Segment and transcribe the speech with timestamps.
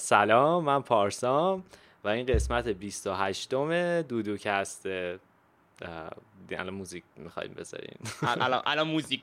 [0.00, 1.64] سلام من پارسام
[2.04, 4.86] و این قسمت 28 م دودوکست
[6.50, 9.22] الان موزیک می‌خوایم بذاریم الان الان موزیک.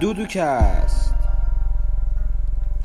[0.00, 1.01] دودوکست.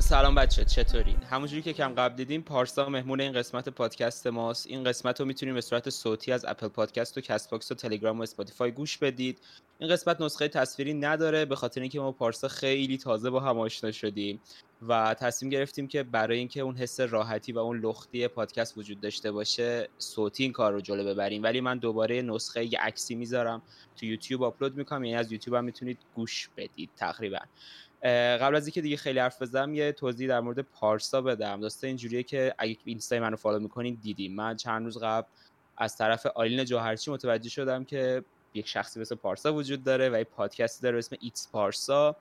[0.08, 4.66] سلام بچه ها چطورین؟ همونجوری که کم قبل دیدیم پارسا مهمون این قسمت پادکست ماست.
[4.66, 8.18] این قسمت رو می‌تونیم به صورت صوتی از اپل پادکست و کست باکس و تلگرام
[8.18, 9.38] و اسپاتیفای گوش بدید.
[9.78, 13.92] این قسمت نسخه تصویری نداره به خاطر اینکه ما پارسا خیلی تازه با هم آشنا
[13.92, 14.40] شدیم
[14.88, 19.32] و تصمیم گرفتیم که برای اینکه اون حس راحتی و اون لختی پادکست وجود داشته
[19.32, 21.42] باشه صوتی این کار رو جلو ببریم.
[21.42, 23.62] ولی من دوباره نسخه یه عکسی می‌ذارم
[23.96, 27.38] تو یوتیوب آپلود می‌کنم یعنی از یوتیوب هم می‌تونید گوش بدید تقریبا.
[28.02, 31.60] قبل از اینکه دیگه خیلی حرف بزنم یه توضیح در مورد پارسا بدم.
[31.60, 35.26] داسته اینجوریه که اگه اینستا منو فالو می‌کنین دیدیم من چند روز قبل
[35.76, 40.24] از طرف آیلین جوهرچی متوجه شدم که یک شخصی مثل پارسا وجود داره و یه
[40.24, 42.16] پادکستی داره اسم ایتس پارسا.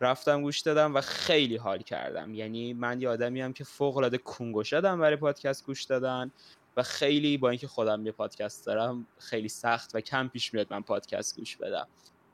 [0.00, 2.34] رفتم گوش دادم و خیلی حال کردم.
[2.34, 6.30] یعنی من یه آدمی هم که فوق العاده کونگو شدم برای پادکست گوش دادن
[6.76, 10.82] و خیلی با اینکه خودم یه پادکست دارم خیلی سخت و کم پیش میاد من
[10.82, 11.86] پادکست گوش بدم.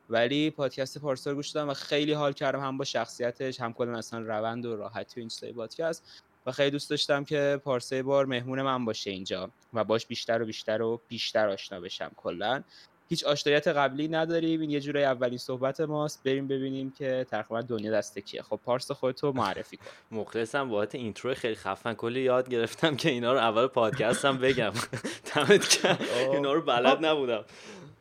[0.08, 3.98] ولی پادکست پارسا رو گوش دادم و خیلی حال کردم هم با شخصیتش هم کلا
[3.98, 6.22] اصلا روند و راحتی و این چیزای پادکست.
[6.46, 10.46] و خیلی دوست داشتم که پارسا بار مهمون من باشه اینجا و باش بیشتر و
[10.46, 12.62] بیشتر و بیشتر آشنا بشم کلا.
[13.08, 14.60] هیچ آشناییت قبلی نداریم.
[14.60, 16.22] این یه جورای اولین صحبت ماست.
[16.24, 18.42] بریم ببینیم که تقریبا دنیا دست کیه.
[18.42, 19.84] خب پارسا خودتو معرفی کن.
[20.18, 21.94] مخلصم بابت intro خیلی خفن.
[21.94, 24.72] کلی یاد گرفتم که اینا رو اول پادکستم بگم.
[25.34, 25.98] دمت
[26.32, 27.44] اینا رو بلد نبودم.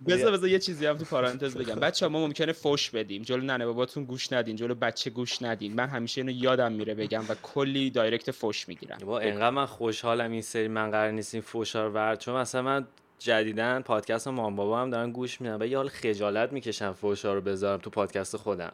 [0.07, 1.75] بذار بذار یه چیزی هم تو پرانتز بگم.
[1.75, 3.21] بچه ها ما ممکنه فوش بدیم.
[3.21, 4.55] جلو ننه باباتون گوش ندین.
[4.55, 5.73] جلو بچه گوش ندین.
[5.73, 8.97] من همیشه اینو یادم میره بگم و کلی direct فوش می‌گیرم.
[9.05, 12.87] بابا انقدر من خوشحالم این سری من قرار نیست این فوشا رو چون مثلا من
[13.19, 17.41] جدیدن پادکست مام بابا هم دارن گوش میدن و یه حال خجالت می‌کشم فوشا رو
[17.41, 18.73] بذارم تو پادکست خودم.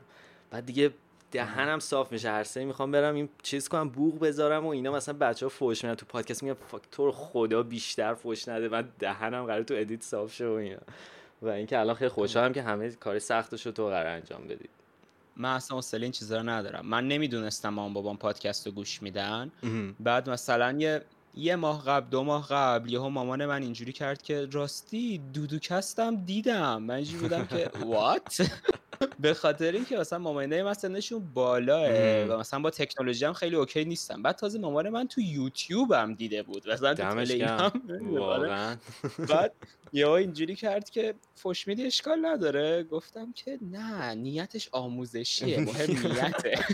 [0.52, 0.92] بعد دیگه
[1.32, 4.92] دهنم صاف میشه هر سری می‌خوام برم این چیز کنم بوق بذارم و اینا.
[4.92, 8.70] مثلا بچه ها فوش میدن تو پادکست میگن fuck تو رو خدا بیشتر فوش نده.
[8.70, 10.78] من دهنم قرار تو edit صاف شه و اینا.
[11.42, 14.70] و اینکه الان خیلی خوشحالم که همه کار سختش رو تو قرار انجام بدید.
[15.38, 16.86] من اصلا اصلا این چیزا رو ندارم.
[16.86, 19.52] من نمی‌دونستم مام بابام پادکست رو گوش میدن.
[20.00, 21.02] بعد مثلا یه
[21.36, 26.84] یه ماه قبل دو ماه قبل یهو مامان من اینجوری کرد که راستی دودوکستم دیدم.
[26.84, 28.52] من اینجوری بودم که وات
[29.20, 33.86] به خاطر اینکه مثلا مامانه من سنشون بالاه و مثلا با تکنولوژی هم خیلی اوکی
[33.86, 36.70] نیستم بعد تازه مامان من تو یوتیوب هم دیده بود.
[36.70, 37.72] مثلا تو تلگرام
[39.30, 39.54] بعد
[39.94, 42.84] یهو اینجوری کرد که فوش میدی اشکال نداره.
[42.84, 45.60] گفتم که نه نیتش آموزشیه.
[45.60, 46.66] مهم نیته.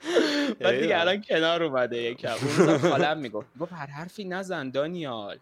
[0.60, 2.28] بعد دیگه الان کنار اومده یکم.
[2.32, 5.38] اون روزم خالم می‌گفت گفت هر حرفی نزن دانیال.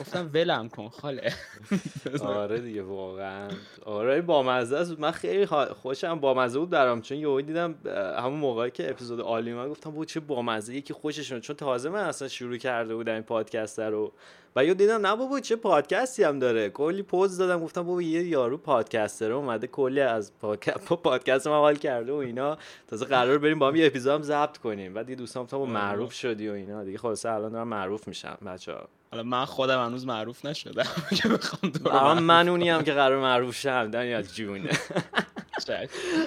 [0.00, 1.32] گفتم ولم کن خاله.
[2.22, 3.48] آره دیگه واقعا.
[3.86, 4.98] آره بامزه است.
[4.98, 7.74] من خیلی خوشم بامزه بود برام چون یهو دیدم
[8.18, 11.40] همون موقعی که اپیزود عالی من گفتم بود چه بامزه یکی خوششون.
[11.40, 14.12] چون تازه من اصلا شروع کرده بودم این پادکست رو
[14.56, 16.70] و یه دیدم نه بابا چه پادکستی هم داره.
[16.70, 20.32] کلی پوز دادم گفتم بابا یه یارو پادکستر اومده کلی از
[21.02, 22.58] پادکست ما حال کرده و اینا.
[22.88, 24.94] تازه قرار بریم با هم یه اپیزود هم ضبط کنیم.
[24.94, 26.84] بعد یه دوستام تا معروف شدی و اینا.
[26.84, 28.88] دیگه خلاص الان دارم معروف میشم بچه‌ها.
[29.10, 30.86] حالا من خودم هنوز معروف نشدم
[31.22, 34.68] که بخوام من اونی هم که قرار معروف شم دنیال جون.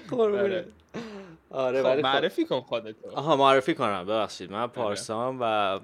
[0.10, 0.66] قربونه
[1.50, 1.84] آره.
[1.84, 3.10] خب معرفی کن خودتو.
[3.16, 4.06] آها معرفی کنم.
[4.06, 4.52] ببخشید.
[4.52, 5.80] من پارسام و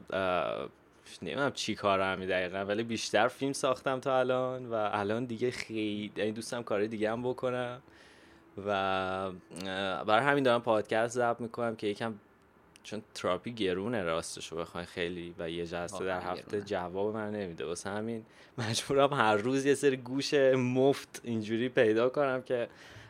[1.21, 6.31] نمی‌دونم چی کارم دقیقا ولی بیشتر فیلم ساختم تا الان و الان دیگه خیلی یعنی
[6.31, 7.81] دوستم کار دیگه هم بکنم
[8.67, 9.31] و
[10.05, 12.13] برای همین دارم پادکست ضبط می‌کنم که یکم
[12.83, 17.65] چون تراپی گرونه راستش رو بخواین خیلی و یه جلسه در هفته جواب من نمیده.
[17.65, 18.25] واسه همین
[18.57, 22.67] مجبورم هر روز یه سری گوش مفت اینجوری پیدا کنم که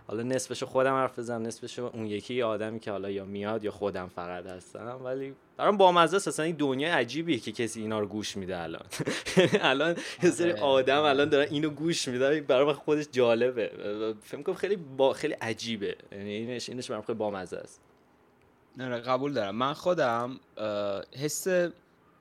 [0.08, 4.08] حالا نصفش خودم حرف بزنم نصفش اون یکی آدمی که حالا یا میاد یا خودم
[4.08, 5.00] فقط هستم.
[5.04, 6.28] ولی برام بامزه است.
[6.28, 8.86] اصلا این دنیای عجیبیه که کسی اینا رو گوش میده الان.
[9.62, 10.62] الان یه سری آره.
[10.62, 13.72] آدم الان دارن اینو گوش میدن برام خودش جالبه.
[14.24, 15.96] فکر کنم خیلی با خیلی عجیبه.
[16.12, 17.82] یعنی اینش اینش برام خیلی بامزه است.
[18.78, 19.56] نه قبول دارم.
[19.56, 20.40] من خودم
[21.20, 21.48] حس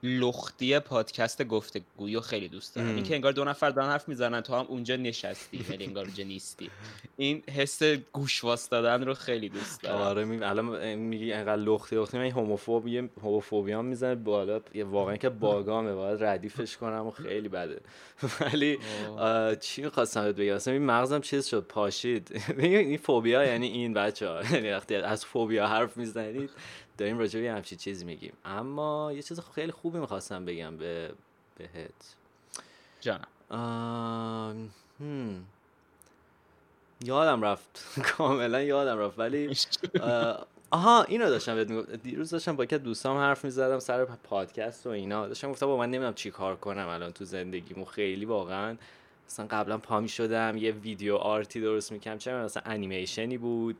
[0.02, 2.94] لختی پادکست گفتگویی خیلی دوست دارم.
[2.94, 6.70] اینکه انگار دو نفر دارن حرف می‌زنن تو هم اونجا نشستی ولی انگار اونجا نیستی.
[7.16, 7.82] این حس
[8.12, 9.96] گوش واسطادن رو خیلی دوست دارم.
[9.96, 15.28] آره می الان میگی انقدر لختی لختی من هوموفوبی هوموفوبی هم می‌زنه بالا واقعا که
[15.28, 17.80] باگامه باید ردیفش کنم و خیلی بده.
[18.40, 18.78] ولی
[19.60, 22.42] چی می‌خواستم بهت بگم؟ اصلا این مغزم چیز شد؟ پاشید.
[22.58, 26.50] این فوبیا یعنی این بچه ها یعنی وقتی از فوبیا حرف می‌زنید
[26.98, 28.32] داریم راجع به همچین چیزی میگیم.
[28.44, 31.10] اما یه چیز خیلی خوبی می‌خواستم بگم به
[31.58, 32.14] بهت.
[33.00, 33.26] جانم.
[37.04, 37.84] یادم رفت.
[38.16, 39.18] کاملا یادم رفت.
[39.18, 39.50] ولی
[40.70, 45.28] آها اینو داشتم بهت دیروز داشتم با که دوستام حرف می‌زدم سر پادکست و اینا.
[45.28, 47.84] داشتم گفتم با من نمی‌دونم چی کار کنم الان تو زندگیمو.
[47.84, 48.76] خیلی واقعا
[49.28, 53.76] مثلا قبلا پا شدم یه ویدیو آرتی درست می‌کنم چه مثلا انیمیشنی بود.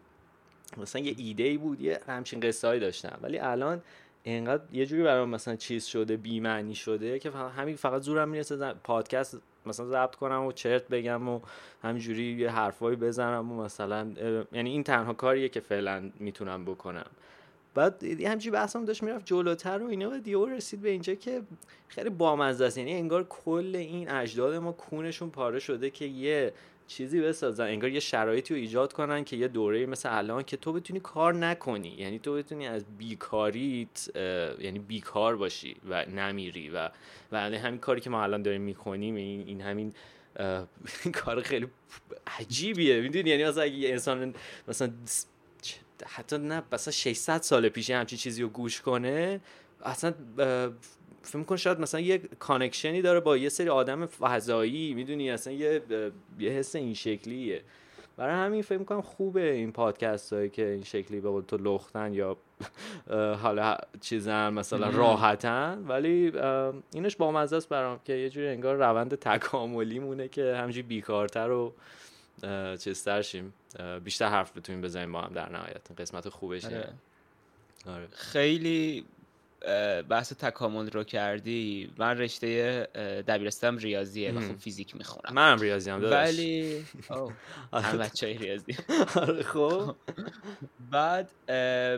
[0.79, 3.19] مثلا یه ایده ای بود یه همچین قصه داشتم.
[3.23, 3.83] ولی الان
[4.23, 8.73] اینقدر یه جوری برام مثلا چیز شده بی معنی شده که همین فقط زورم می‌رسه
[8.73, 11.41] پادکست مثلا ضبط کنم و چرت بگم و
[11.83, 14.13] همینجوری یه حرفایی بزنم و مثلا
[14.53, 17.07] یعنی این تنها کاریه که فعلا می‌تونم بکنم.
[17.75, 21.43] بعد همچی بحثم داشت می‌رفت جلوتر و اینا و دیو رسید به اینجا که
[21.89, 22.79] خیلی بامزه است.
[22.79, 26.53] یعنی انگار کل این اجداد ما کونشون پاره شده که یه
[26.87, 30.73] چیزی بسازن انگار یه شرایطی رو ایجاد کنن که یه دوره مثل الان که تو
[30.73, 31.89] بتونی کار نکنی.
[31.89, 34.17] یعنی تو بتونی از بیکاریت
[34.61, 36.91] یعنی بیکار باشی و نمیری و
[37.33, 39.93] و همین کاری که ما الان داریم می‌کنیم این, این همین
[41.25, 41.67] کار خیلی
[42.39, 43.01] عجیبیه.
[43.01, 44.35] می‌دونی؟ یعنی مثلا اگه انسان
[44.69, 44.93] مثلا
[46.07, 49.41] حتی نه مثلا 600 سال پیش همچین چیزی رو گوش کنه
[49.85, 50.15] اصلا
[51.23, 55.53] فکر می‌کنم شاید مثلا یه connection ی داره با یه سری آدم فضایی می‌دونی؟ اصلا
[55.53, 55.83] یه
[56.39, 57.63] یه حس این شکلیه.
[58.17, 62.37] برای همین فکر می‌کنم خوبه این پادکست هایی که این شکلی به تو لختن یا
[63.43, 65.85] حالا چیزن مثلا راحتن.
[65.89, 66.33] ولی
[66.95, 71.51] اینش با مزه است برام که یه جوری انگار روند تکاملی مونه که همجوری بیکارتر
[71.51, 71.73] و
[72.77, 73.55] چیزتر شیم.
[74.05, 76.01] بیشتر حرف بتونیم بزنیم با هم در نهایت.
[76.01, 76.67] قسمت خوبشه.
[76.67, 76.93] آره.
[77.87, 78.07] آره.
[78.13, 79.05] خیلی
[80.09, 82.83] بحث تکامل رو کردی من رشته
[83.29, 85.35] دبیرستانم ریاضیه و خب فیزیک می‌خونم.
[85.35, 87.85] منم ریاضی هم ولی آره.
[87.85, 88.73] هم بچه های ریاضی
[89.43, 89.95] خب.
[90.91, 91.31] بعد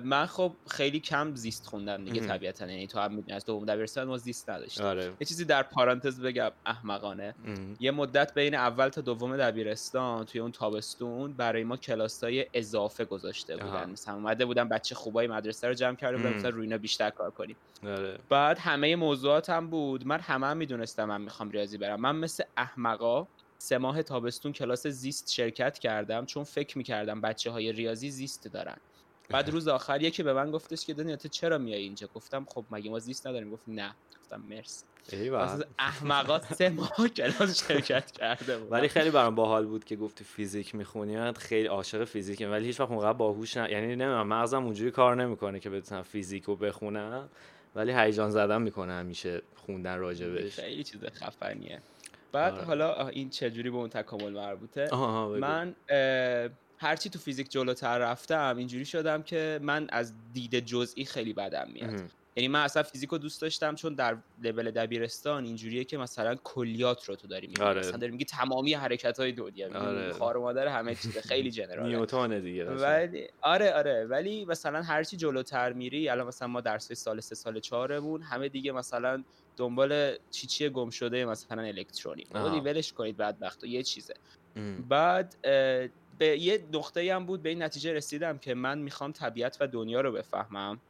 [0.04, 2.66] من خب خیلی کم زیست خوندم دیگه طبیعتا.
[2.66, 4.86] یعنی تو هم می‌دونی از دوم دبیرستان ما زیست نداشتیم.
[4.86, 5.04] آره.
[5.20, 7.34] یه چیزی در پارانتز بگم احمقانه.
[7.80, 13.56] یه مدت بین اول تا دوم دبیرستان توی اون تابستون برای ما کلاسای اضافه گذاشته
[13.56, 13.90] بودن.
[13.90, 17.53] مثلا اومده بودن بچه خوبای مدرسه رو جمع کرده بودن مثلا روی بیشتر کار کنیم.
[17.86, 18.18] آره.
[18.28, 20.06] بعد همه موضوعاتم بود.
[20.06, 22.00] من همه هم می‌دونستم من می‌خوام ریاضی برم.
[22.00, 23.26] من مثل احمقا
[23.58, 28.76] سه ماه تابستون کلاس زیست شرکت کردم چون فکر می‌کردم بچه های ریاضی زیست دارن.
[29.28, 32.64] بعد روز آخر یکی به من گفتش که دنیا تو چرا میای اینجا؟ گفتم خب
[32.70, 33.94] مگه ما زیست نداریم؟ گفت نه.
[34.20, 34.84] گفتم مرسی.
[35.78, 40.74] احمقا سه ماه کلاس شرکت کرده بود ولی خیلی برام باحال بود که گفتی فیزیک
[40.74, 41.16] می‌خونی.
[41.16, 45.16] من خیلی عاشق فیزیکم ولی هیچ وقت اونقدر باهوش نه یعنی نمی‌دونم مغزم اونجوری کار
[45.16, 47.28] نمی‌کنه که بتونم فیزیک رو بخونم
[47.74, 50.54] ولی هیجان زدن می‌کنه همیشه خوندن راجبش.
[50.54, 51.82] خیلی چیز خفنیه.
[52.32, 52.64] بعد آره.
[52.64, 54.96] حالا این چجوری به اون تکامل مربوطه؟
[55.40, 55.74] من
[56.84, 62.10] هرچی تو فیزیک جلوتر رفتم اینجوری شدم که من از دید جزئی خیلی بدم میاد.
[62.36, 67.04] یعنی من اصلا فیزیک رو دوست داشتم چون در لول دبیرستان اینجوریه که مثلا کلیات
[67.04, 67.78] رو تو داری میگی آره.
[67.78, 70.12] مثلا داری میگی تمامی حرکت های دنیا آره.
[70.12, 74.04] خار مادر همه چیز خیلی جنرال نیوتن دیگه ولی آره آره.
[74.04, 78.72] ولی مثلا هرچی جلوتر میری الان مثلا ما درس سال سه سال چهارمون همه دیگه
[78.72, 79.24] مثلا
[79.56, 82.26] دنبال چی چی گم شده مثلا الکترونی.
[82.34, 84.14] خودی ولش کنید بدبخت یه چیزه.
[84.88, 85.36] بعد
[86.18, 90.00] به یه نقطه هم بود به این نتیجه رسیدم که من می‌خوام طبیعت و دنیا
[90.00, 90.80] رو بفهمم.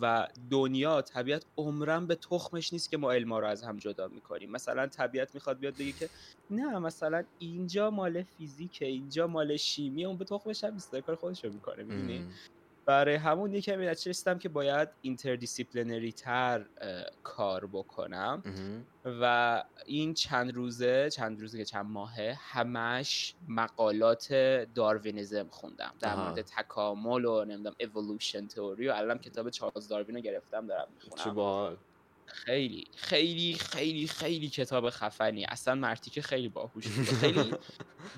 [0.00, 4.50] و دنیا طبیعت عمرم به تخمش نیست که ما علما رو از هم جدا می‌کنیم.
[4.50, 6.08] مثلا طبیعت می‌خواد بیاد بگه که
[6.50, 11.44] نه مثلا اینجا مال فیزیکه اینجا مال شیمی اون به تخمش هم نیست کار خودش
[11.44, 12.26] رو می‌کنه می‌دونی؟
[12.86, 16.66] برای همون یکم رسیدم که باید interdisciplinary تر
[17.22, 18.42] کار بکنم.
[19.04, 24.32] و این چند روزه چند روزه که چند ماهه همش مقالات
[24.74, 25.94] داروینیزم خوندم.
[26.00, 30.88] در مورد تکامل و نمی‌دونم evolution theory و الان کتاب چارلز داروین رو گرفتم دارم
[30.94, 31.24] می‌خونم.
[32.26, 35.44] خیلی خیلی خیلی خیلی کتاب خفنی.
[35.44, 36.86] اصلا مرتیکه خیلی باهوش
[37.20, 37.54] خیلی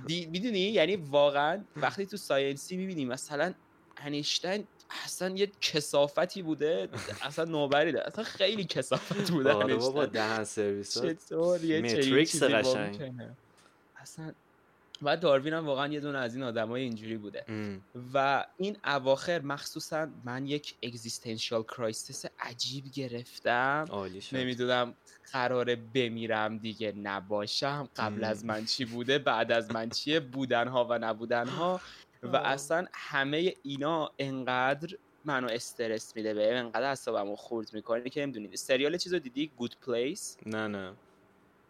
[0.32, 3.54] می‌دونی؟ یعنی واقعا وقتی تو science ی می‌بینی مثلا
[3.98, 4.66] انیشتین
[5.04, 6.88] اصلا یه کسافتی بوده
[7.22, 13.12] اصلا نوبریه اصلا خیلی کسافت بوده آره بابا دهن سرویس چطور یه matrix قشنگ.
[13.96, 14.32] اصلا
[15.02, 17.44] و داروین هم واقعا یه دونه از این آدمای اینجوری بوده.
[18.14, 23.84] و این اواخر مخصوصا من یک existential crisis عجیب گرفتم.
[24.32, 24.94] نمی‌دونم
[25.32, 27.88] قراره بمیرم دیگه نباشم.
[27.96, 31.80] قبل از من چی بوده بعد از من چیه بودنها و نبودنها.
[32.22, 38.54] و اصلا همه اینا انقدر منو استرس میده به انقدر اعصابمو خورد می‌کنه که نمی‌دونید
[38.54, 40.92] سریال چیزو دیدی؟ گود پلیس نه نه.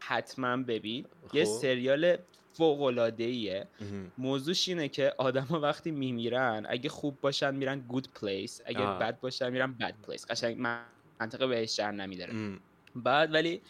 [0.00, 1.06] حتما ببین.
[1.32, 1.50] یه خب.
[1.50, 2.16] سریال
[2.52, 3.66] فوق العاده ایه
[4.18, 9.50] موضوعش اینه که آدما وقتی میمیرن اگه خوب باشن میرن گود پلیس اگه بد باشن
[9.50, 10.56] میرن بد پلیس قشنگ
[11.20, 12.58] منطقه بهش جر نمیداره.
[12.96, 13.62] بعد ولی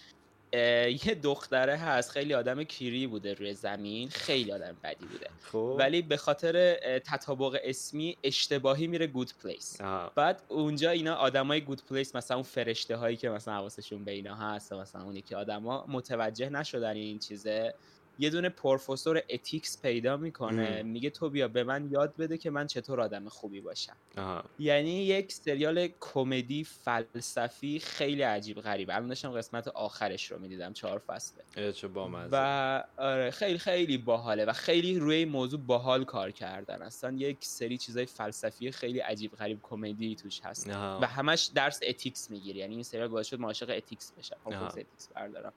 [0.52, 5.30] یه دختره هست خیلی آدم کیری بوده روی زمین خیلی آدم بدی بوده.
[5.42, 5.76] خب.
[5.78, 9.80] ولی به خاطر تطابق اسمی اشتباهی میره گود پلیس.
[10.14, 14.34] بعد اونجا اینا آدمای گود پلیس مثلا اون فرشته هایی که مثلا حواسشون به اینا
[14.34, 17.74] هست مثلا اونی که آدما متوجه نشدن این چیزه.
[18.18, 20.82] یه دونه پروفسور اتیکس پیدا می‌کنه.
[20.82, 23.96] میگه تو بیا به من یاد بده که من چطور آدم خوبی باشم.
[24.16, 24.44] آها.
[24.58, 30.98] یعنی یک سریال کمدی فلسفی خیلی عجیب غریبه الان داشتم قسمت آخرش رو می‌دیدم چهار
[30.98, 31.72] فصله.
[31.72, 32.28] چه بامزه.
[32.32, 36.82] و آره خیلی خیلی باحاله و خیلی روی موضوع باحال کار کردن.
[36.82, 40.70] اصلا یک سری چیزای فلسفی خیلی عجیب غریب کمدی توش هست.
[40.70, 40.98] آها.
[41.02, 45.52] و همش درس ethics می‌گیری یعنی این سریال باعث شد عاشق ethics بشم ethics بردارم.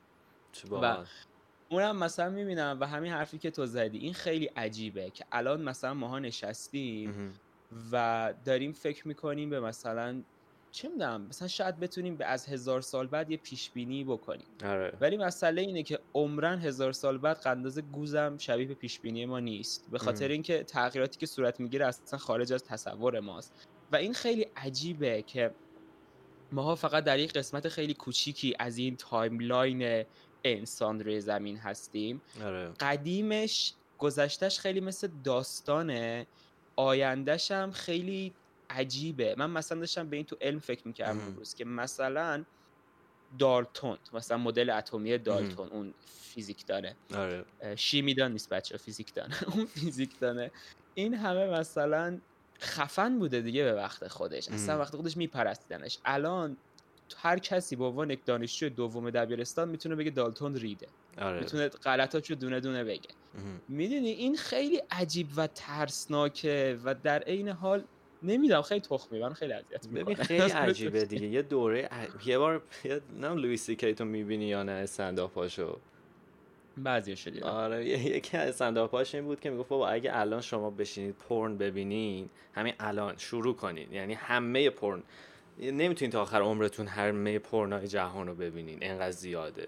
[0.52, 1.06] چه باحال.
[1.72, 5.94] اونم مثلا می‌بینم و همین حرفی که تو زدی این خیلی عجیبه که الان مثلا
[5.94, 7.34] ماها نشستیم.
[7.92, 10.22] و داریم فکر می‌کنیم به مثلا
[10.72, 14.98] چه می‌دونم مثلا شاید بتونیم به از هزار سال بعد یه پیش بینی بکنیم آره
[15.02, 19.26] ولی مسئله اینه که عمرن هزار سال بعد قد اندازه گوزم شبیه به پیش بینی
[19.26, 20.28] ما نیست به خاطر.
[20.28, 25.52] اینکه تغییراتی که صورت می‌گیره اصلا خارج از تصور ماست و این خیلی عجیبه که
[26.52, 30.06] ماها فقط در یک قسمت خیلی کوچیکی از این timeline
[30.44, 32.22] انسان روی زمین هستیم.
[32.44, 32.72] آره.
[32.80, 36.28] قدیمش گذشتش خیلی مثل داستانه
[36.76, 38.34] آیندهش هم خیلی
[38.70, 39.36] عجیبه.
[39.38, 41.20] من مثلا داشتم به این تو علم فکر می‌کردم.
[41.20, 42.46] امروز که مثلا
[43.40, 46.96] دالتون مثلا مدل اتمی دالتون اون فیزیک دانه.
[47.16, 47.46] آره.
[47.76, 49.36] شیمیدان نیست بچه فیزیک دانه.
[49.56, 50.52] اون فیزیک دانه.
[50.94, 52.22] این همه مثلا
[52.60, 54.50] خفن بوده دیگه به وقت خودش.
[54.50, 54.80] اصلا.
[54.80, 56.00] وقت خودش میپرستیدنش.
[56.06, 56.58] الان
[57.18, 60.88] هر کسی به عنوان یک دانشجو دوم دبیرستان می‌تونه بگه دالتون ریده.
[61.18, 61.40] آره.
[61.40, 63.10] می‌تونه غلطاتشو دونه دونه بگه.
[63.68, 67.84] می‌دونی؟ این خیلی عجیب و ترسناکه و در عین حال
[68.24, 71.28] نمی‌دونم خیلی تخمی من خیلی اذیت ببین خیلی عجیبه دیگه.
[71.28, 72.62] یه دوره ع- یه بار
[73.20, 75.78] نه لوئیس کی تو می‌بینی یا نه؟ استنداپاشو
[76.78, 81.16] بعضی شدی آره یکی از استنداپاش این بود که می‌گفت بابا اگه الان شما بشینید
[81.30, 83.94] پرن ببینین همین الان شروع کنین.
[83.94, 85.04] یعنی همه پرن
[85.60, 89.66] نمی‌تونین تا آخر عمرتون همه پرنای جهان رو ببینین انقدر زیاده.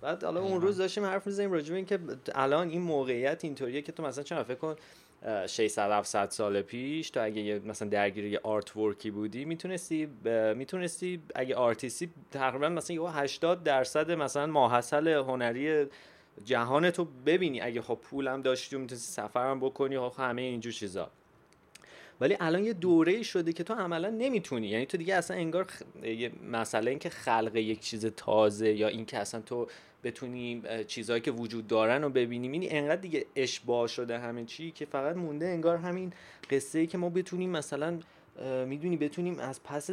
[0.00, 0.60] بعد حالا اون.
[0.60, 1.98] روز داشتیم حرف می‌زنیم راجع به این که
[2.34, 4.76] الان این موقعیت اینطوریه که تو مثلا چرا فکر کن
[5.22, 10.28] اه، 600 700 سال پیش تو اگه مثلا درگیر یه آرت ورکی بودی می‌تونستی ب-
[10.56, 15.86] می‌تونستی اگه آرتیستی تقریبا مثلا یه 80 درصد مثلا ماحصل هنری
[16.44, 17.60] جهان تو ببینی.
[17.60, 21.10] اگه خب پولم داشتی و می‌تونستی سفرم بکنی خب همه اینجور چیزا.
[22.22, 25.82] ولی الان یه دوره شده که تو عملا نمی‌تونی یعنی تو دیگه اصلا انگار خ...
[26.04, 29.66] یه مسئله این که خلق یک چیز تازه یا این که اصلا تو
[30.04, 34.84] بتونی چیزهایی که وجود دارن رو ببینیم این انقدر دیگه اشباع شده همه چی که
[34.84, 36.12] فقط مونده انگار همین
[36.50, 37.98] قصه ای که ما بتونیم مثلا
[38.66, 39.90] می‌دونی بتونیم از پس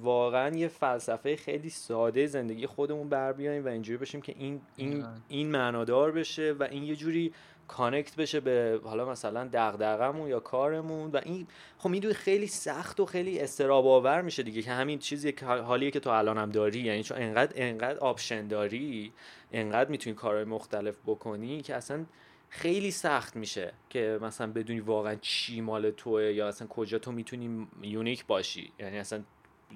[0.00, 5.04] واقعا یه فلسفه خیلی ساده زندگی خودمون بر بیایم و اینجوری بشیم که این این.
[5.28, 7.32] این معنادار بشه و این یه جوری
[7.68, 11.46] connect بشه به حالا مثلا دغدغمون یا کارمون و این
[11.78, 15.90] خب می‌دونی خیلی سخت و خیلی اضطراب آور میشه دیگه که همین چیزی که حالیه
[15.90, 19.12] که تو الان هم داری یعنی چون انقدر انقدر option داری
[19.52, 22.04] انقدر می‌تونی کارهای مختلف بکنی که اصلا
[22.48, 27.66] خیلی سخت میشه که مثلا بدونی واقعا چی مال توه یا اصلا کجا تو می‌تونی
[27.82, 28.72] unique باشی.
[28.78, 29.22] یعنی اصلا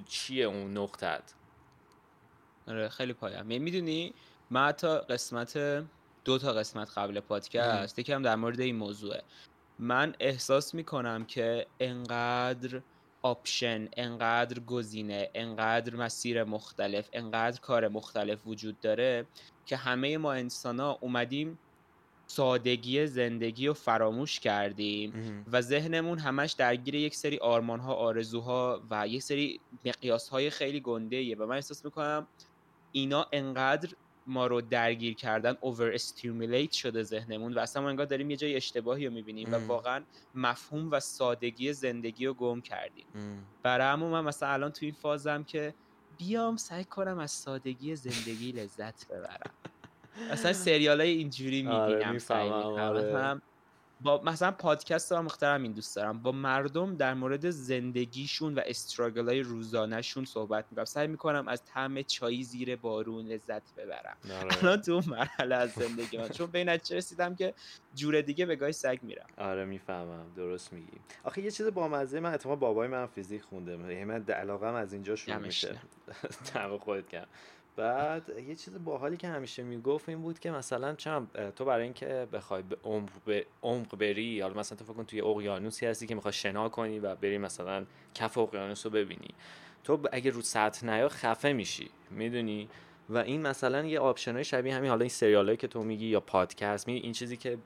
[0.07, 1.35] چیه اون نقطت
[2.69, 4.15] آره خیلی پایم می‌دونی
[4.51, 5.57] من حتی قسمت
[6.27, 9.23] دو تا قسمت قبل پادکست یکم در مورد این موضوعه.
[9.79, 12.81] من احساس می‌کنم که انقدر
[13.23, 19.27] option انقدر گزینه انقدر مسیر مختلف انقدر کار مختلف وجود داره
[19.67, 21.59] که همه ما انسان ها اومدیم
[22.27, 29.09] سادگی زندگی رو فراموش کردیم و ذهنمون همش درگیر یک سری آرمان ها آرزوها و
[29.09, 32.27] یک سری مقیاس های خیلی گنده ایه و من احساس می‌کنم
[32.93, 33.89] اینا انقدر
[34.27, 38.57] ما رو درگیر کردن اوور استیمولیت شده ذهنمون و اصلا ما انگار داریم یه جای
[38.57, 39.67] اشتباهی رو می‌بینیم و.
[39.67, 40.03] واقعا
[40.35, 43.07] مفهوم و سادگی زندگی رو گم کردیم.
[43.63, 45.75] برای همون من مثلا الان تو این فازم که
[46.19, 49.51] بیام سعی کنم از سادگی زندگی لذت ببرم
[50.33, 53.41] مثلا سریال های اینجوری آره، می‌بینم سعی می‌کنم آره.
[54.01, 56.23] با مثلا پادکست هم مخترم این دوست دارم.
[56.23, 60.85] با مردم در مورد زندگیشون و استراگل های روزانهشون صحبت می‌کنم.
[60.85, 64.17] سعی می‌کنم از طعم چای زیر بارون لذت ببرم.
[64.31, 64.59] آره.
[64.65, 66.29] الان تو مرحله از زندگی من.
[66.29, 67.55] چون به این نتیجه رسیدم که
[67.95, 69.27] جور دیگه به گاهی سگ میرم.
[69.39, 70.33] آره می‌فهمم.
[70.37, 70.99] درست میگی.
[71.25, 73.73] آخه یه چیز بامزه من اتفاقا بابای من فیزیک خونده.
[73.73, 75.79] یعنی من علاقم از اینجا شروع میشه.
[76.45, 77.25] تنها خودت کم.
[77.77, 82.29] بعد یه چیز باحالی که همیشه می‌گفت این بود که مثلا چم تو برای اینکه
[82.33, 86.15] بخوای به عمق به عمق بری حالا مثلا تو فکر کن توی اقیانوسی هستی که
[86.15, 89.29] می‌خوای شنا کنی و بری مثلا کف اقیانوس رو ببینی.
[89.85, 92.69] تو اگه رو سطح نیا خفه میشی می‌دونی؟
[93.09, 96.21] و این مثلا یه option های شبیه همین حالا این سریال که تو میگی یا
[96.21, 97.59] پادکست می این چیزی که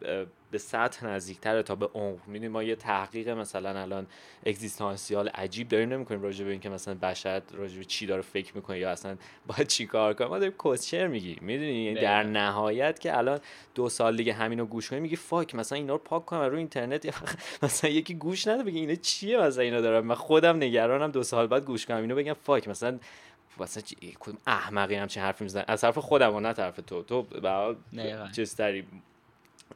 [0.50, 2.18] به سطح نزدیکتره تا به عمق.
[2.26, 4.06] می‌دونی ما یه تحقیق مثلا الان
[4.46, 8.78] اگزیستانسیال عجیب داریم نمی‌کنیم راجع به اینکه مثلا بشر راجع به چی داره فکر می‌کنه
[8.78, 9.16] یا اصلا
[9.46, 10.28] باید چی کار کنه.
[10.28, 13.40] ما داریم کسشر میگیم می‌دونی؟ یعنی در نهایت که الان
[13.74, 17.06] دو سال دیگه همینو گوش کنی میگی fuck مثلا اینا رو پاک کنم رو اینترنت
[17.62, 21.46] مثلا یکی گوش نده بگی اینا چیه مثلا اینا دارم من خودم نگرانم دو سال
[21.46, 22.68] بعد گوش کنم اینو بگم fuck.
[22.68, 22.98] مثلا
[23.60, 23.82] واسه
[24.20, 27.02] کدوم احمقی همچین حرفی می‌زنه؟ از طرف خودم و نه طرف تو.
[27.02, 27.26] تو
[28.32, 28.60] چیز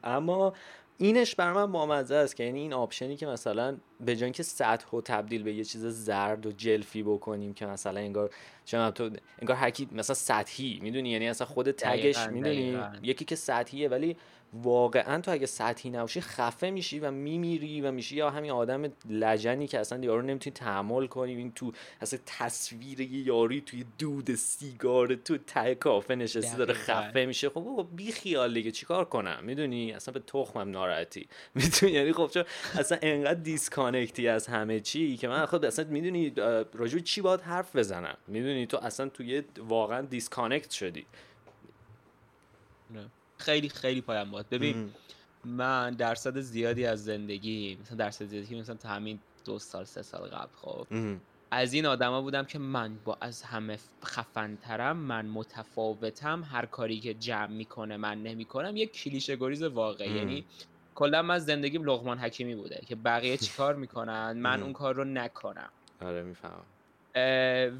[0.03, 0.53] اما
[0.97, 4.97] اینش بر من بامزه است که یعنی این آپشنی که مثلا به جای که سطح
[4.97, 8.29] و تبدیل به یه چیز زرد و جلفی بکنیم که مثلا انگار
[8.65, 9.09] چون تو
[9.39, 14.17] انگار هر مثلا سطحی می‌دونی؟ یعنی اصلا خود تگش می‌دونی؟ یکی که سطحیه ولی
[14.63, 19.67] واقعا تو اگه سطحی نباشی خفه میشی و میمیری و میشی یا همین آدم لجنی
[19.67, 21.71] که اصلا یارو نمی‌تونی تحمل کنی این تو
[22.01, 27.49] اصلا تصویر یه یاری توی دود سیگار تو ته کافه نشسته داره خفه میشه.
[27.49, 31.27] خب بی خیال دیگه چیکار کنم؟ می‌دونی؟ اصلا به تخمم ناراحتی.
[31.55, 32.43] می‌دونی یعنی خب چون
[32.79, 36.33] اصلا انقدر disconnect ی از همه چی که من خود اصلا می‌دونی
[36.73, 41.05] راجع چی باید حرف بزنم؟ می‌دونی تو اصلا توی واقعا disconnect شدی.
[43.37, 44.91] خیلی خیلی پایم باهات ببین
[45.45, 50.29] من درصد زیادی از زندگی مثلا درصد زیادی مثلا تا همین دو سال سه سال
[50.29, 50.87] قبل خب.
[51.51, 57.13] از این آدما بودم که من با از همه خفنترم من متفاوتم هر کاری که
[57.13, 60.11] جمع می‌کنه من نمی‌کنم یک کلیشه گریز واقعی.
[60.11, 60.45] یعنی
[60.95, 65.69] کلا من زندگیم لغمان حکیمی بوده که بقیه چیکار می‌کنن من اون کار رو نکنم.
[66.01, 66.65] آره می‌فهمم.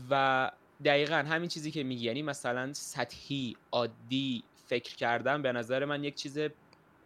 [0.09, 0.51] و
[0.85, 6.15] دقیقا همین چیزی که میگی یعنی مثلا سطحی عادی فکر کردن به نظر من یک
[6.15, 6.39] چیز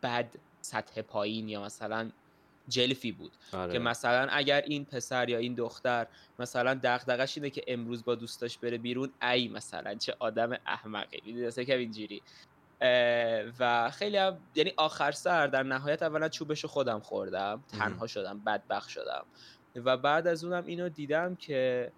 [0.03, 2.11] بد سطح پایین یا مثلا
[2.67, 3.31] جلفی بود.
[3.53, 3.73] آره.
[3.73, 6.07] که مثلا اگر این پسر یا این دختر
[6.39, 11.21] مثلا دغدغش اینه که امروز با دوستاش بره بیرون ای مثلا چه آدم احمقی.
[11.25, 12.21] می‌دونی؟ که اینجوری.
[13.59, 18.89] و خیلی هم یعنی آخر سر در نهایت اولا چوبشو خودم خوردم تنها شدم بدبخ
[18.89, 19.25] شدم.
[19.75, 21.91] و بعد از اونم اینو دیدم که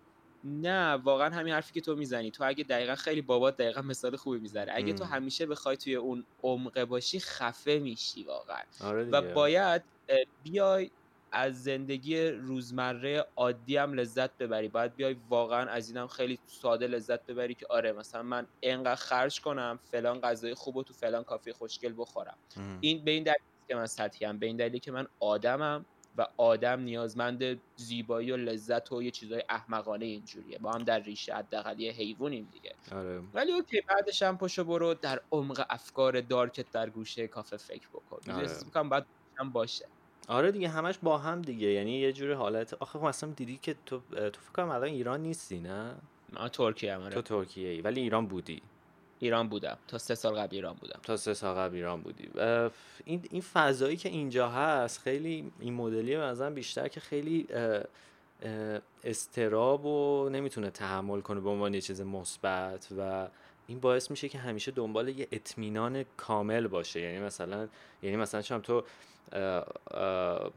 [0.43, 2.31] نه واقعا همین حرفی که تو می‌زنی.
[2.31, 4.71] تو اگه دقیقا خیلی بابات دقیقا مثال خوبی می‌زنه.
[4.75, 8.63] اگه تو همیشه بخوای توی اون عمقه باشی خفه میشی واقعا.
[8.83, 9.83] آره و باید
[10.43, 10.91] بیای
[11.31, 14.67] از زندگی روزمره عادی هم لذت ببری.
[14.67, 19.41] باید بیای واقعا از اینم خیلی ساده لذت ببری که آره مثلا من انقدر خرج
[19.41, 22.37] کنم فلان غذای خوب و تو فلان کافی خوشگل بخورم.
[22.81, 25.85] این به این دلیل که من سطحی به این دلیلی که من آدمم
[26.17, 30.57] و آدم نیازمند زیبایی و لذت و یه چیزای احمقانه اینجوریه.
[30.57, 32.75] با هم در ریشه حداقل یه حیوانیم دیگه.
[32.91, 33.21] آره.
[33.33, 38.31] ولی اوکی بعدش هم پشو برو در عمق افکار دارکت در گوشه کافه فکر بکن.
[38.31, 38.49] آره.
[38.65, 39.05] می‌کنم باید
[39.53, 39.85] باشه.
[40.27, 41.67] آره دیگه همش با هم دیگه.
[41.67, 45.21] یعنی یه جور حالت آخه خب اصلا دیدی که تو تو فکر کنم الان ایران
[45.21, 45.95] نیستی نه؟
[46.33, 47.13] من ترکیه هم آره.
[47.13, 48.61] تو ترکیه ای ولی ایران بودی.
[49.19, 49.77] ایران بودم.
[49.87, 50.99] تا سه سال قبل ایران بودم.
[51.03, 52.29] تا سه سال قبل ایران بودی.
[53.05, 57.47] این این فضایی که اینجا هست خیلی این مدلی مثلا بیشتر که خیلی
[59.03, 63.27] استراب و نمی‌تونه تحمل کنه به عنوان یه چیز مثبت و
[63.67, 66.99] این باعث میشه که همیشه دنبال یه اطمینان کامل باشه.
[66.99, 67.67] یعنی مثلا
[68.03, 68.83] یعنی مثلا شما تو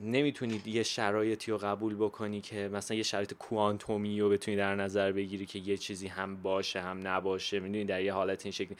[0.01, 5.13] نمی‌تونید یه شرایطی رو قبول بکنی که مثلا یه شرایط کوانتومی رو بتونی در نظر
[5.13, 7.61] بگیری که یه چیزی هم باشه هم نباشه.
[7.61, 8.77] می‌دونی در یه حالت این شکلی.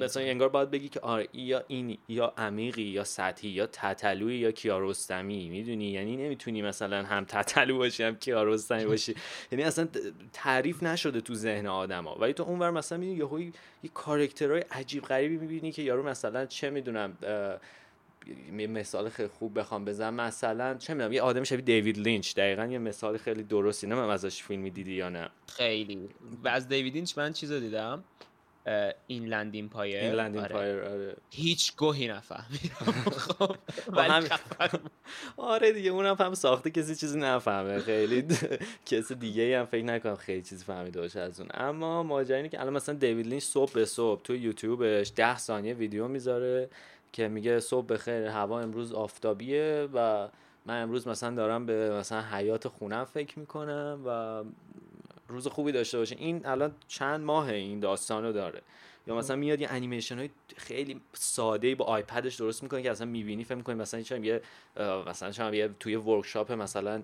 [0.00, 4.52] مثلا انگار باید بگی که آره یا این یا عمیقی یا سطحی یا تتلوی یا
[4.52, 5.48] کیارستمی.
[5.50, 9.14] می‌دونی؟ یعنی نمی‌تونی مثلا هم تتلو باشی هم کیارستمی باشی.
[9.52, 9.88] یعنی اصلا
[10.32, 12.14] تعریف نشده تو ذهن آدما.
[12.14, 13.52] ولی تو اونور مثلا می‌بینی یه
[13.82, 17.16] یه کاراکترهای عجیب غریبی می‌بینی که یارو مثلا چه می‌دونم
[18.52, 20.14] مثال خیلی خوب بخوام بزنم.
[20.14, 22.34] مثلا چه می‌دونم یه آدم شبیه دیوید لینچ.
[22.34, 23.86] دقیقا یه مثال خیلی درستی.
[23.86, 25.28] نه من ازش فیلمی دیدی یا نه.
[25.48, 26.08] خیلی.
[26.44, 28.04] و از دیوید لینچ من چیزو دیدم؟
[29.06, 30.52] Inland Empire Inland آره.
[30.52, 31.16] Empire آره.
[31.30, 32.72] هیچ گوهی نفهمید
[33.28, 33.56] خب
[35.36, 37.78] آره دیگه اونم هم ساخته کسی چیزی نفهمه.
[37.78, 38.26] خیلی
[38.86, 41.48] کسی دیگه هم فکر نکنم خیلی چیزی فهمیده باشه از اون.
[41.54, 46.08] اما ماجرا که الان مثلا دیوید لینچ صبح به صبح تو یوتیوبش 10 ثانیه ویدیو
[46.08, 46.70] می‌ذاره.
[47.12, 50.28] که میگه صبح بخیر هوا امروز آفتابیه و
[50.66, 54.42] من امروز مثلا دارم به مثلا حیات خونم فکر می‌کنم و
[55.28, 56.16] روز خوبی داشته باشه.
[56.18, 58.62] این الان چند ماه این داستان رو داره.
[59.06, 63.44] یا مثلا میاد یه انیمیشن های خیلی ساده با آیپدش درست می‌کنه که اصلا می‌بینی
[63.44, 64.42] فکر می‌کنی مثلا یه
[65.06, 67.02] مثلا یه توی workshop مثلا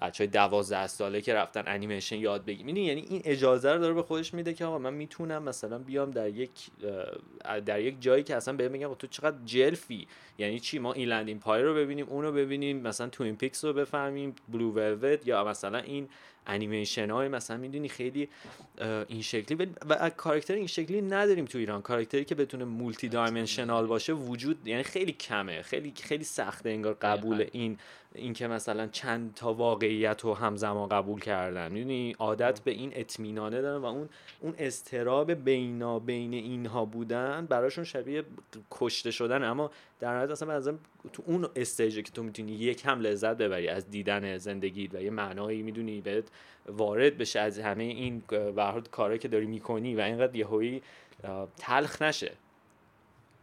[0.00, 2.66] بچه های دوازده ساله که رفتن انیمیشن یاد بگیرن.
[2.66, 6.10] می‌دونی یعنی این اجازه رو داره به خودش میده که آقا من می‌تونم مثلا بیام
[6.10, 6.50] در یک
[7.66, 10.06] در یک جایی که اصلا بهم میگم تو چقدر جلفی
[10.38, 13.72] یعنی چی؟ ما این لندین پای رو ببینیم اون رو ببینیم مثلا Twin Peaks رو
[13.72, 16.08] بفهمیم Blue Velvet یا مثلا این
[16.46, 18.28] انیمیشن های مثلا می‌دونی خیلی
[19.08, 19.68] این شکلی.
[19.88, 21.82] و کاراکتر این شکلی نداریم تو ایران.
[21.82, 25.62] کاراکتری که بتونه multi-dimensional باشه وجود یعنی خیلی کمه.
[25.62, 27.78] خیلی خیلی سخته انگار قبول این
[28.14, 31.72] اینکه مثلا چند تا واقعیت رو همزمان قبول کردن.
[31.72, 34.08] می‌دونی؟ عادت به این اطمینانه دارن و اون
[34.40, 38.24] اون استراب بینا بین اینها بودن براشون شبیه
[38.70, 39.44] کشته شدن.
[39.44, 40.70] اما در نهایت اصلا از
[41.12, 45.10] تو اون استیجی که تو می‌تونی یک هم لذت ببری از دیدن زندگی و یه
[45.10, 46.24] معنایی می‌دونی بهت
[46.66, 50.82] وارد بشه از همه این به کاری که داری می‌کنی و اینقدر یهویی
[51.56, 52.32] تلخ نشه.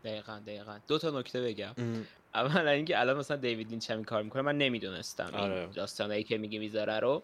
[0.04, 0.78] دقیقا دقیقا.
[0.88, 1.74] دو تا نکته بگم.
[2.36, 5.60] اولا اینکه الان مثلا دیوید لینچ همین کار می‌کنه من نمی‌دونستم آره.
[5.60, 7.24] این داستانایی که میگه می‌ذاره رو.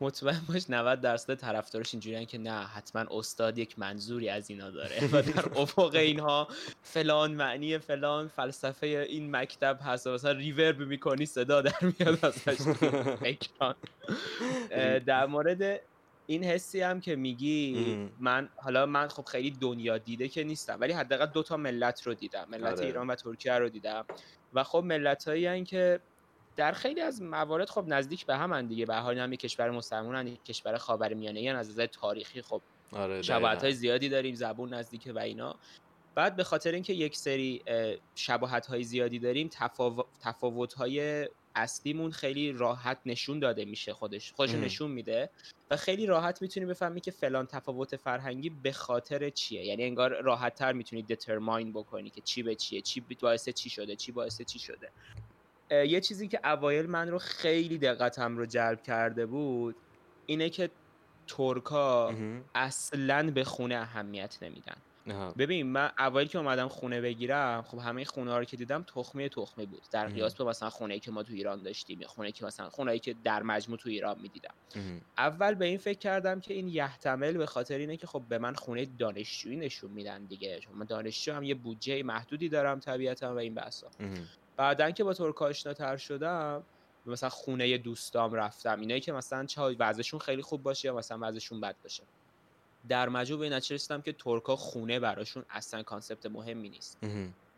[0.00, 5.08] مطمئن باش 90 درصد طرفدارش اینجوریان که نه حتما استاد یک منظوری از اینا داره.
[5.12, 6.48] و در افق اینها
[6.82, 12.58] فلان معنی فلان فلسفه این مکتب هست مثلا ریورب می‌کنی صدا در میاد ازش
[15.06, 15.80] در مورد
[16.26, 20.92] این حسی هم که میگی من حالا من خب خیلی دنیا دیده که نیستم ولی
[20.92, 22.86] حداقل دو تا ملت رو دیدم ملت آره.
[22.86, 24.04] ایران و ترکیه رو دیدم.
[24.54, 26.00] و خب ملت هایی که
[26.56, 30.44] در خیلی از موارد خب نزدیک به هم دیگه به حال هم کشور مسلمان یک
[30.44, 35.18] کشور خاورمیانه ای از نظر تاریخی خب آره شباهت های زیادی داریم زبون نزدیک و
[35.18, 35.56] اینا.
[36.14, 37.62] بعد به خاطر اینکه یک سری
[38.14, 39.50] شباهت های زیادی داریم
[40.20, 45.30] تفاوت های اصلیمون خیلی راحت نشون داده میشه خودش خودش نشون میده
[45.70, 49.64] و خیلی راحت می‌تونی بفهمی که فلان تفاوت فرهنگی به خاطر چیه.
[49.64, 53.96] یعنی انگار راحت تر می‌تونی دترماین بکنی که چی به چیه چی باعث چی شده
[53.96, 54.90] چی باعث چی شده.
[55.70, 59.76] یه چیزی که اوایل من رو خیلی دقتم رو جلب کرده بود
[60.26, 60.70] اینه که
[61.26, 62.14] ترکا
[62.54, 64.76] اصلا به خونه اهمیت نمیدن.
[65.38, 69.28] ببین من اولی که اومدم خونه بگیرم خب همه خونه ها رو که دیدم تخمی
[69.28, 69.82] تخمی بود.
[69.90, 72.68] در قیاس به مثلا خونه ای که ما تو ایران داشتیم یا خونه که مثلا
[72.70, 74.54] خونه ای که در مجموع تو ایران می‌دیدم.
[75.18, 78.54] اول به این فکر کردم که این یحتمل به خاطر اینه که خب به من
[78.54, 80.58] خونه دانشجویی نشون میدن دیگه.
[80.60, 83.86] چون من دانشجو هم یه بودجه محدودی دارم طبیعتا و این بحثا.
[84.56, 86.62] بعدن که با ترک آشناتر شدم
[87.06, 88.80] مثلا خونه دوستام رفتم.
[88.80, 92.02] اینایی که مثلا چه وضعشون خیلی خوب باشه یا مثلا وضعشون بد باشه.
[92.88, 96.98] در مجموع به نتیجه رسیدم که ترکا خونه براشون اصلا کانسپت مهمی نیست.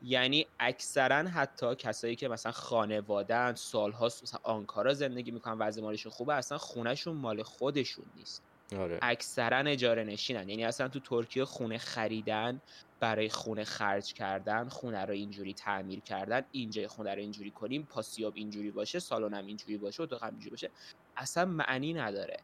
[0.02, 6.34] یعنی اکثرا حتی کسایی که مثلا خانوادن سالهاست مثلا آنکارا زندگی می‌کنن وضع مالشون خوبه
[6.34, 8.42] اصلا خونهشون مال خودشون نیست.
[8.78, 8.98] آره.
[9.02, 10.48] اکثرا اجاره نشینن.
[10.48, 12.60] یعنی اصلا تو ترکیه خونه خریدن
[13.00, 18.32] برای خونه خرج کردن خونه رو اینجوری تعمیر کردن اینجا خونه رو اینجوری کنیم پاسیاب
[18.36, 20.70] اینجوری باشه سالنم اینجوری باشه اتاق اینجوری باشه
[21.16, 22.36] اصلا معنی نداره.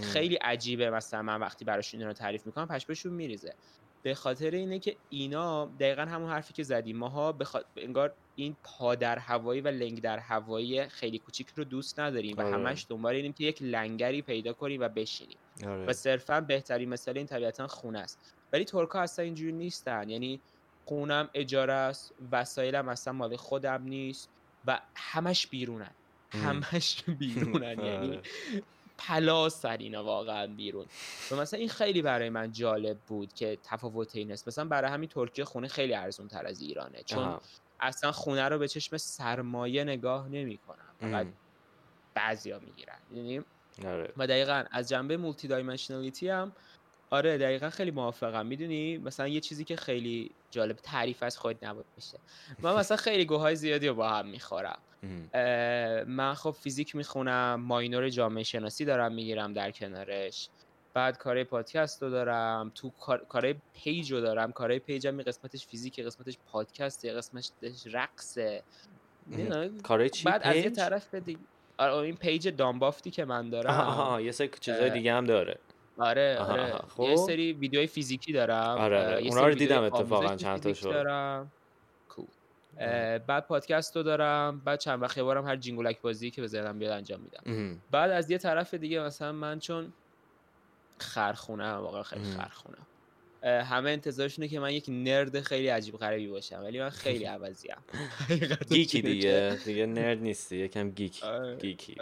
[0.00, 3.54] خیلی عجیبه مثلا من وقتی براشون این رو تعریف می‌کنم پشمشون میریزه.
[4.02, 6.96] به خاطر اینه که اینا دقیقا همون حرفی که زدیم.
[6.96, 7.56] ماها بخ...
[7.76, 12.54] انگار این پادر هوایی و لنگ در هوایی خیلی کوچیک رو دوست نداریم و آره.
[12.54, 15.36] همش دنبال اینیم که یک لنگری پیدا کنیم و بشینیم.
[15.66, 15.84] آره.
[15.84, 18.34] و صرفا بهترین مثال این طبیعتا خونه است.
[18.52, 20.08] ولی ترکا اصلا اینجوری نیستن.
[20.10, 20.40] یعنی
[20.84, 24.30] خونم اجاره است وسایلم اصلا مال خودم نیست
[24.66, 25.90] و همش بیرونن.
[26.30, 27.78] همش بیرونن.
[27.84, 28.22] یعنی آره.
[29.06, 30.86] پلاس اینا واقعا بیرون.
[31.30, 34.48] و مثلا این خیلی برای من جالب بود که تفاوت این است.
[34.48, 37.02] مثلا برای همین ترکیه خونه خیلی ارزون تر از ایرانه.
[37.02, 37.40] چون
[37.80, 40.92] اصلا خونه رو به چشم سرمایه نگاه نمی‌کنن.
[41.00, 41.26] فقط
[42.14, 42.98] بعضیا می‌گیرن.
[43.14, 43.44] یعنی
[43.86, 44.12] آره.
[44.16, 46.52] و دقیقا از جنبه multi-dimensionality هم
[47.12, 48.46] آره دقیقا خیلی موافقم.
[48.46, 52.18] می‌دونی؟ مثلا یه چیزی که خیلی جالب تعریف از خود نبود میشه
[52.58, 54.78] من مثلا خیلی گوهای زیادی رو با هم می‌خورم.
[56.06, 60.48] من خب فیزیک می‌خونم minor جامعه شناسی دارم می‌گیرم در کنارش.
[60.94, 62.72] بعد کار پادکست رو دارم.
[62.74, 62.90] تو
[63.28, 64.52] کار پیج رو دارم.
[64.52, 67.50] کارهای پیج هم قسمتش فیزیک قسمتش پادکست قسمتش
[67.92, 68.62] رقصه.
[69.82, 71.40] کارهای چی بعد از یه طرف دیگه
[71.78, 73.70] آره این پیج دامبافتی که من دارم.
[73.70, 75.58] آها یه سری چیزای دیگه هم داره.
[75.98, 76.74] آره آره.
[76.96, 77.02] خب.
[77.02, 80.36] یه سری ویدیوهای فیزیکی دارم آره اونا رو دیدم اتفاقا.
[80.36, 81.52] چند تاشو دارم.
[83.26, 84.62] بعد پادکست رو دارم.
[84.64, 87.80] بعد چند وقت بارم هر جینگولک بازی که به ذهنم بیاد انجام میدم.
[87.90, 89.92] بعد از یه طرف دیگه مثلا من چون
[90.98, 92.78] خرخونه واقعا خیلی خرخونه
[93.42, 97.76] همه انتظارشونه که من یک nerd خیلی عجیب غریبی باشم ولی من خیلی عوضیم.
[98.70, 101.56] geekی دیگه دیگه nerd نیستی یکم geek آره.
[101.56, 101.96] geekی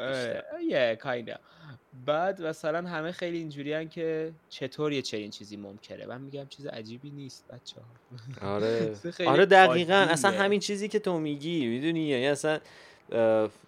[0.68, 1.36] یه kinda
[2.06, 6.06] بعد مثلا همه خیلی اینجوری که چطور یه چنین چیزی ممکنه.
[6.06, 7.76] من میگم چیز عجیبی نیست بچه
[8.40, 8.94] ها آره
[9.26, 9.94] آره دقیقا.
[9.94, 12.60] اصلا همین چیزی که تو میگی می‌دونی؟ یعنی اصلا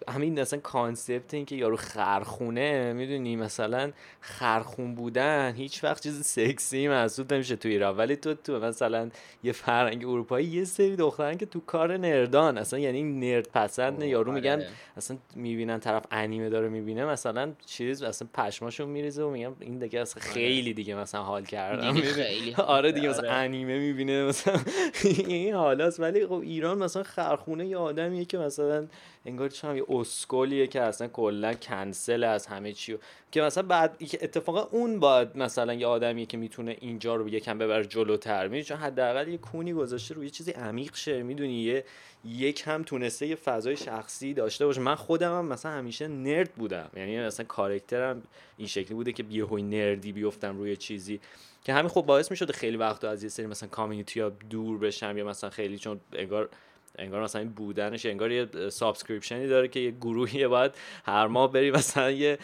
[0.09, 6.87] همین مثلا concept این که یارو خرخونه می‌دونی مثلا خرخون بودن هیچ وقت چیز سکسی
[6.87, 9.09] محسوب نمیشه تو ایران ولی تو تو مثلا
[9.43, 14.31] یه فرنگ اروپایی یه سری دخترن که تو کار نردان اصلا یعنی نرد پسند یارو
[14.31, 14.67] میگن آره.
[14.97, 19.99] اصلا می‌بینن طرف انیمه داره می‌بینه مثلا چیز اصلا پشماشون میریزه و میگن این دیگه
[19.99, 20.33] اصلا آره.
[20.33, 21.95] خیلی دیگه مثلا حال کردم
[22.57, 23.37] آره دیگه مثلا آره.
[23.37, 24.59] انیمه می‌بینه مثلا
[25.03, 28.87] این حالاست ولی خب ایران مثلا خرخونه یه آدمیه که مثلا
[29.25, 32.97] انگار چون یه اسکولیه که اصلا کلا کنسل از همه چی
[33.31, 37.83] که مثلا بعد اتفاقا اون باید مثلا یه آدمیه که می‌تونه اینجا رو یکم ببر
[37.83, 38.43] جلوتر.
[38.43, 41.85] می‌دونی؟ چون حداقل یه کونی گذاشته روی چیزی عمیق شه می‌دونی؟ یه
[42.25, 44.81] یک هم تونسته یه فضای شخصی داشته باشه.
[44.81, 46.89] من خودم هم مثلا همیشه نرد بودم.
[46.95, 48.23] یعنی مثلا کارکترم
[48.57, 51.19] این شکلی بوده که بیهوی نردی بیفتم روی چیزی.
[51.63, 55.17] که همین خب باعث می‌شده خیلی وقت از یه سری مثلا کامیونیتی ها دور بشم
[55.17, 56.49] یا مثلا خیلی چون انگار
[56.97, 60.71] انگار مثلا این بودنش انگار یه subscription ی داره که یه گروهی باید
[61.05, 62.37] هر ماه بری مثلا یه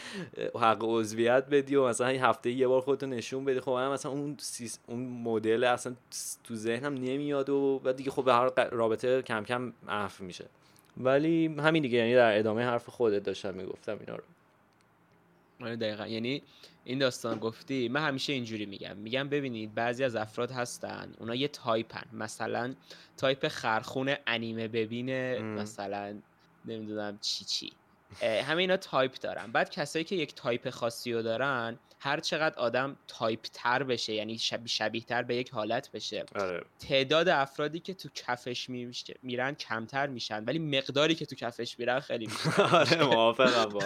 [0.56, 3.60] حق عضویت بدی و مثلا هفته یه بار خودتو نشون بدی.
[3.60, 4.80] خب من مثلا اون سیس...
[4.88, 5.96] اون مدل اصلا
[6.44, 10.46] تو ذهنم نمیاد و بعد دیگه خب به هر رابطه کم کم عفو میشه.
[10.98, 14.24] ولی همین دیگه یعنی در ادامه حرف خودت داشتم می‌گفتم اینا رو.
[15.62, 16.08] آره دقیقا.
[16.08, 16.44] یعنی
[16.84, 18.98] این داستان گفتی من همیشه اینجوری میگم.
[18.98, 22.04] میگم ببینید بعضی از افراد هستن اونا یه تایپن.
[22.14, 22.76] مثلا
[23.18, 26.20] تایپ خرخون انیمه ببینه مثلا
[26.66, 27.72] نمی‌دونم چی چی.
[28.22, 29.52] همه اینا تایپ دارن.
[29.52, 34.38] بعد کسایی که یک تایپ خاصی رو دارن هر چقدر آدم تایپ تر بشه یعنی
[34.38, 36.64] شبیه, شبیه تر به یک حالت بشه آره.
[36.80, 38.70] تعداد افرادی که تو کفش
[39.24, 42.62] میرن کمتر میشن ولی مقداری که تو کفش میرن خیلی میشن.
[42.62, 43.80] آره موافقم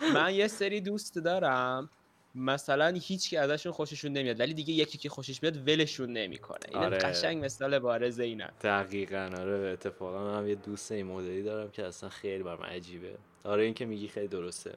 [0.14, 1.90] من یه سری دوست دارم
[2.34, 6.58] مثلا هیچ که ازشون خوششون نمیاد ولی دیگه یکی که خوشش میاد ولشون نمی‌کنه.
[6.68, 6.98] این آره.
[6.98, 8.50] قشنگ مثال بارز اینه.
[8.62, 10.24] دقیقا آره اتفاقا.
[10.24, 13.14] من هم یه دوست این مدلی دارم که اصلا خیلی بر من عجیبه.
[13.44, 14.74] آره این که میگی خیلی درسته.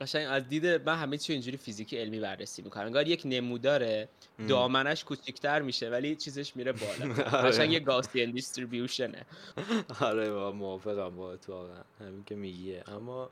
[0.00, 2.84] قشنگ از دید من همه چی اینجوری فیزیکی علمی بررسی می‌کنم.
[2.84, 4.08] انگار یک نموداره
[4.48, 7.14] دامنش کوچیک‌تر میشه ولی چیزش میره بالا.
[7.38, 7.48] آره.
[7.50, 9.26] قشنگ یه گاسین دیستریبیوشنه
[10.00, 11.68] آره موافقم با تو
[12.00, 13.30] همین که میگیه اما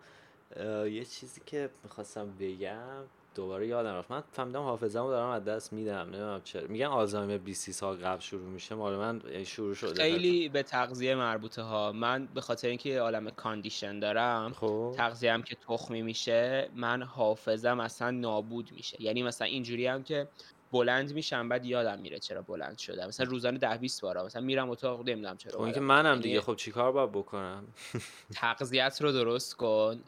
[0.87, 4.11] یه چیزی که می‌خواستم بگم دوباره یادم رفت.
[4.11, 5.97] من فهمیدم حافظه‌مو دارم از دست میدم.
[5.97, 6.69] نمی‌دونم چرا.
[6.69, 8.75] میگن آلزایمر 20 سال قبل شروع میشه.
[8.75, 10.03] مال من شروع شده.
[10.03, 11.93] خیلی به تغذیه مربوطه ها.
[11.93, 14.95] من به خاطر اینکه عالم کاندیشن دارم خب.
[14.97, 19.03] تغذیه هم که تخمی میشه من حافظم اصلا نابود میشه.
[19.03, 20.29] یعنی مثلا اینجوری هم که
[20.73, 23.07] بلند میشم بعد یادم میره چرا بلند شدم.
[23.09, 26.41] مثلا روزانه ده 20 بار مثلا میرم اتاق نمی‌دونم چرا خب اینکه منم یعنی دیگه.
[26.41, 27.65] خب چیکار باید بکنم؟
[28.35, 30.01] تغذیت رو درست کن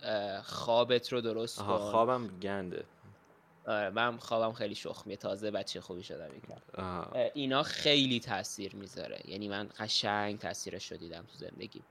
[0.44, 1.76] خوابت رو درست کن.
[1.76, 2.84] خوابم گنده.
[3.66, 6.30] آره من خوابم خیلی شخمیه تازه بچه خوبی شدم
[7.34, 9.22] اینا خیلی تاثیر می‌ذاره.
[9.24, 11.82] یعنی من قشنگ تاثیرش رو دیدم تو زندگی.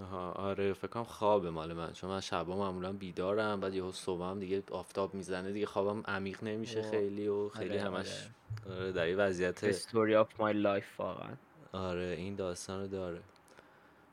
[0.00, 1.92] آها آره فکر کنم خواب مال من.
[1.92, 6.82] چون من شبا معمولا بیدارم بعد یهو صبحم دیگه آفتاب می‌زنه دیگه خوابم عمیق نمیشه
[6.82, 8.28] خیلی و خیلی آره همش
[8.66, 8.76] آره.
[8.76, 11.36] آره در این وضعیت story of my life واقعا.
[11.72, 13.20] آره این داستان رو داره.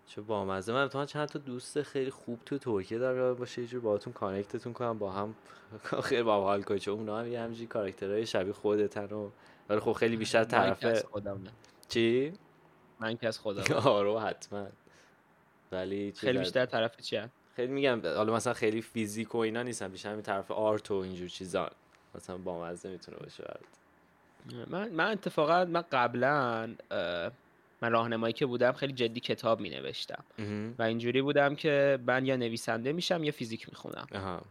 [0.08, 0.74] چه بامزه.
[0.74, 4.74] من تو چند تا دوست خیلی خوب تو ترکیه داره باشه یه جور باهاتون کانکتتون
[4.74, 5.36] کنم با هم
[6.04, 9.30] خیلی با حال چون اونا هم یه همجوری کاراکترهای شبیه خودتن و
[9.70, 11.04] ولی خب خیلی بیشتر طرف
[11.90, 12.34] چی؟
[13.00, 14.68] من که از خودم آره حتما.
[15.72, 20.10] ولی خیلی بیشتر طرف چیه خیلی میگم حالا مثلا خیلی فیزیک و اینا نیستم بیشتر
[20.10, 21.70] همین طرف آرت و اینجور چیزا.
[22.16, 24.70] مثلا بامزه می‌تونه باشه برات.
[24.70, 26.76] من من اتفاقا من قبلا
[27.86, 30.24] من راهنمایی که بودم خیلی جدی کتاب می نوشتم
[30.80, 34.08] و اینجوری بودم که من یا نویسنده میشم یا فیزیک می‌خونم.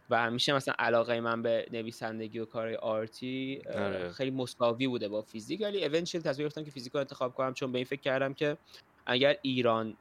[0.09, 4.11] و همیشه مثلا علاقه من به نویسندگی و کار آرتی آره.
[4.11, 5.61] خیلی مساوی بوده با فیزیک.
[5.61, 8.57] ولی اونچوال تصمیم گرفتم که فیزیک رو انتخاب کنم چون به این فکر کردم که
[9.05, 9.97] اگر ایران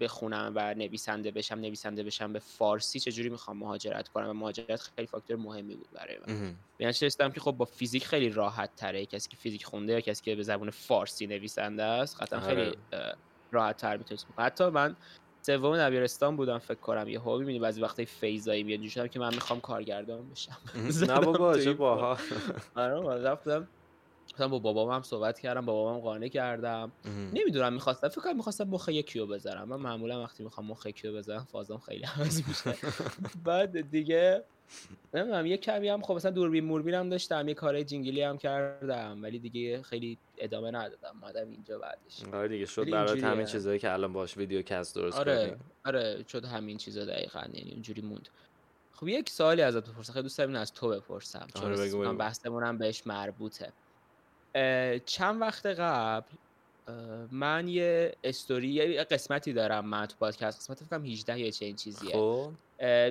[0.00, 5.06] بخونم و نویسنده بشم نویسنده بشم به فارسی چجوری می‌خوام مهاجرت کنم؟ و مهاجرت خیلی
[5.06, 6.56] فاکتور مهمی بود برای من.
[6.76, 9.06] به رسیدم که خب با فیزیک خیلی راحت تره.
[9.06, 12.60] کسی که فیزیک خونده یا کسی که به زبان فارسی نویسنده است قطعا خیلی
[12.92, 13.16] آره.
[13.52, 14.96] راحت تر می‌تونست حتی من
[15.46, 17.08] سوم دبیرستان بودم فکر کنم.
[17.08, 18.88] یه هوبی می‌بینی بعضی وقتی فیزایی میاد.
[18.88, 20.58] شدم که من می‌خوام کارگردان بشم.
[21.10, 22.18] نه بابا چه باها
[22.76, 23.68] آره رفتم
[24.34, 26.92] مثلا با بابام هم صحبت کردم بابام قانع کردم.
[27.32, 31.46] نمی‌دونم می‌خواستم فکر کنم می‌خواستم مخ یکیو بزنم من معمولا وقتی می‌خوام مخ یکیو بزنم
[31.52, 32.74] فازم خیلی عوض میشه.
[33.44, 34.44] بعد دیگه
[35.14, 39.38] نمی‌دونم یه کمی هم خب مثلا دوربین موربینم داشتم یه کارهای جینگلی هم کردم ولی
[39.38, 42.24] دیگه خیلی ادامه ندادم مادم اینجا بعدش.
[42.32, 46.44] آره دیگه شد برات همین چیزایی که الان باش ویدیو کست درست آره آره شد
[46.44, 48.28] همین چیزا دقیقاً یعنی اونجوری موند.
[48.92, 52.78] خب یک سوالی ازت بپرسم خیلی دوست دارم از تو بپرسم چون آره بحثمون هم
[52.78, 53.72] بهش مربوطه.
[55.06, 56.36] چند وقت قبل
[57.30, 60.58] من یه استوری یه قسمتی دارم من تو پادکست.
[60.58, 62.12] قسمت فکرم 18 یا چه این چیزیه.
[62.12, 62.52] خب.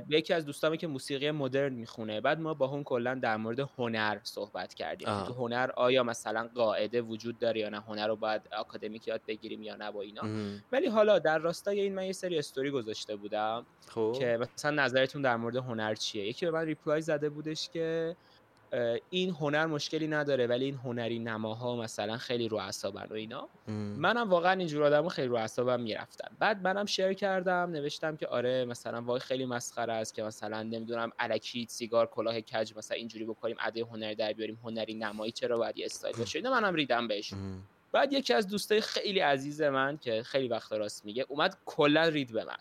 [0.09, 2.21] یکی از دوستامه که موسیقی مدرن می‌خونه.
[2.21, 5.07] بعد ما با هم کلا در مورد هنر صحبت کردیم.
[5.07, 5.27] آه.
[5.27, 9.63] تو هنر آیا مثلا قاعده وجود داره یا نه؟ هنر رو باید آکادمیک یاد بگیریم
[9.63, 10.21] یا نه با اینا.
[10.21, 10.63] مهم.
[10.71, 14.15] ولی حالا در راستای این من یه سری استوری گذاشته بودم خب.
[14.19, 18.15] که مثلا نظرتون در مورد هنر چیه؟ یکی به من reply زده بودش که
[19.09, 23.49] این هنر مشکلی نداره ولی این هنری نماها مثلا خیلی رو اعصابن و اینا.
[23.67, 23.75] مهم.
[23.75, 26.27] منم واقعا اینجور آدمو خیلی رو اعصابم می‌رفتن.
[26.39, 31.11] بعد منم شیر کردم نوشتم که آره مثلا وای خیلی مسخره است که مثلا نمی‌دونم
[31.19, 35.77] الکی سیگار کلاه کج مثلا اینجوری بکنیم اده هنری در بیاریم هنری نمایی چرا باید
[35.77, 37.33] یه استایل باشه؟ اینا منم ریدم بهش.
[37.91, 42.31] بعد یکی از دوستای خیلی عزیز من که خیلی وقت راست میگه اومد کلا رید
[42.31, 42.57] به من.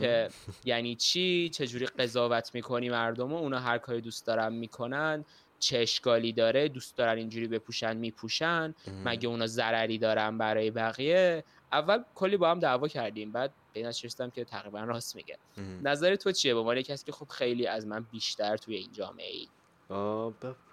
[0.00, 0.28] که
[0.64, 5.24] یعنی چی؟ چجوری قضاوت می‌کنی مردم و اونا هر کاری دوست دارن می‌کنن.
[5.58, 8.74] چه اشکالی داره دوست دارن اینجوری بپوشن میپوشن.
[9.04, 14.30] مگه اونا ضرری دارن برای بقیه؟ اول کلی با هم دعوا کردیم بعد به این
[14.30, 15.38] که تقریبا راست میگه.
[15.82, 19.30] نظر تو چیه؟ به عنوان کسی که خب خیلی از من بیشتر توی این جامعه
[19.32, 19.48] ای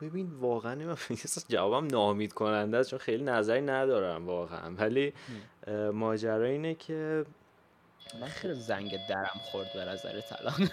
[0.01, 0.95] ببین واقعا من
[1.49, 4.75] جوابم ناامید کننده است چون خیلی نظری ندارم واقعا.
[4.75, 5.13] ولی
[5.93, 7.25] ماجرا اینه که
[8.21, 10.69] من خیلی زنگ درم خورد به نظرت الان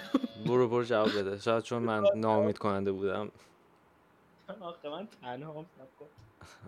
[0.46, 1.38] برو برو جواب بده.
[1.38, 3.30] شاید چون من ناامید کننده بودم.
[4.60, 5.66] آخه من تنها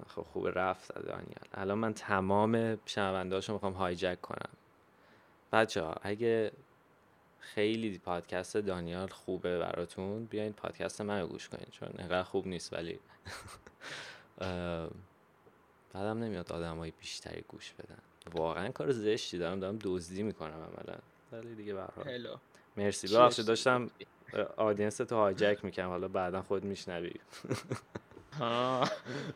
[0.09, 1.47] خب خوب رفت دانیال.
[1.55, 4.51] الان من تمام شنونده هاشو می‌خوام هایجک کنم.
[5.53, 6.53] بچه ها اگه
[7.39, 12.73] خیلی پادکست دانیال خوبه براتون بیاین پادکست من رو گوش کنین چون انقدر خوب نیست
[12.73, 13.01] ولی
[15.93, 17.99] بعدم نمیاد آدم های بیشتری گوش بدن.
[18.35, 20.99] واقعا کار زشتی دارم دارم دزدی می‌کنم عملا.
[21.33, 21.75] ولی دیگه.
[22.07, 22.37] هلو
[22.77, 23.09] مرسی.
[23.09, 23.91] ببخشید داشتم
[24.57, 27.13] آدینس تو هایجک می‌کنم حالا بعدا خود میشنوی.
[28.39, 28.85] ها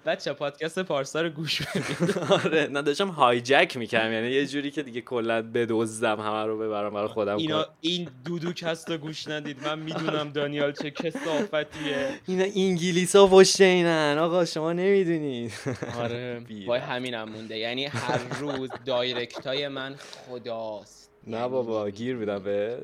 [0.06, 2.18] بچه پادکست پارسا رو گوش بدید.
[2.44, 6.94] آره نه داشتم هایجک می‌کنم یعنی یه جوری که دیگه کلا بدزدم همه رو ببرم
[6.94, 7.36] برای خودم.
[7.36, 9.64] اینا این دودوک هست و گوش ندید.
[9.64, 14.18] من می‌دونم دانیال چه کسافتیه اینا انگلیس ها پشت اینن.
[14.18, 15.52] آقا شما نمی‌دونید
[15.98, 16.80] آره وای.
[16.80, 17.58] همینم مونده.
[17.58, 21.10] یعنی هر روز direct های من خداست.
[21.26, 22.78] نه یعنی بابا گیر میدم به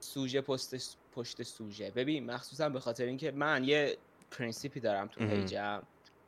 [0.00, 1.90] سوژه پست پشت سوژه.
[1.90, 3.96] ببین مخصوصا به خاطر اینکه من یه
[4.30, 5.26] principی دارم تو.
[5.26, 5.82] پیجم.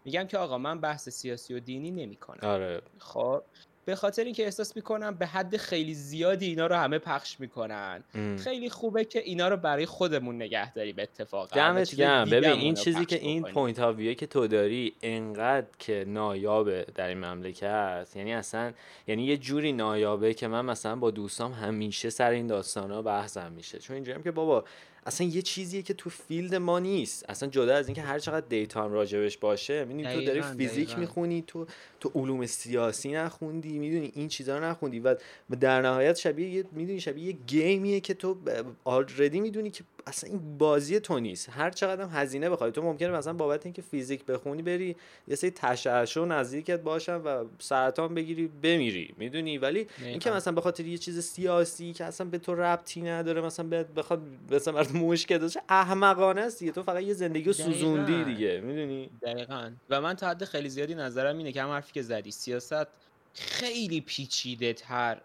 [0.04, 2.50] میگم که آقا من بحث سیاسی و دینی نمی‌کنم.
[2.50, 2.82] آره.
[2.98, 3.42] خب؟
[3.84, 8.36] به خاطر اینکه احساس می‌کنم به حد خیلی زیادی اینا رو همه پخش می‌کنن ام.
[8.36, 13.04] خیلی خوبه که اینا رو برای خودمون نگه داریم اتفاقا دمت گرم ببین این چیزی
[13.04, 13.42] که این.
[13.42, 18.72] point ها ویو که تو داری انقدر که نایابه در این مملکت یعنی اصلا
[19.06, 23.52] یعنی یه جوری نایابه که من مثلا با دوستام همیشه سر این داستان ها بحثم
[23.52, 24.64] میشه چون اینجوریم که بابا
[25.06, 28.84] اصلا یه چیزیه که تو field ما نیست اصلا جدا از اینکه هر چقدر data
[28.84, 31.00] هم راجبش باشه می‌دونی تو داری فیزیک دقیقاً.
[31.00, 31.66] می‌خونی تو
[32.00, 35.16] تو علوم سیاسی نخوندی می‌دونی این چیزا رو نخوندی و
[35.60, 38.36] در نهایت شبیه یه می‌دونی شبیه یه game یه که تو
[38.84, 41.48] آلردی می‌دونی که اصلا این بازی تو نیست.
[41.48, 42.72] هر چقدر هم هزینه بخوای.
[42.72, 44.96] تو ممکنه مثلا بابت اینکه فیزیک بخونی بری
[45.28, 49.14] یه سری تشعشع نزدیکت باشن و سرطان بگیری بمیری.
[49.18, 50.30] می‌دونی؟ ولی اینکه.
[50.30, 54.74] مثلا به خاطر یه چیز سیاسی که اصلا به تو ربطی نداره مثلا بخواد مثلا
[54.74, 56.72] برات مشکل داشته احمقانه است دیگه.
[56.72, 58.24] تو فقط یه زندگی رو سوزوندی.
[58.24, 58.60] دیگه.
[58.60, 59.70] می‌دونی؟ دقیقا.
[59.90, 62.86] و من تا حد خیلی زیادی نظرم اینه که هم حرفی که زدی سیاست
[63.34, 65.20] خیلی پیچیده تر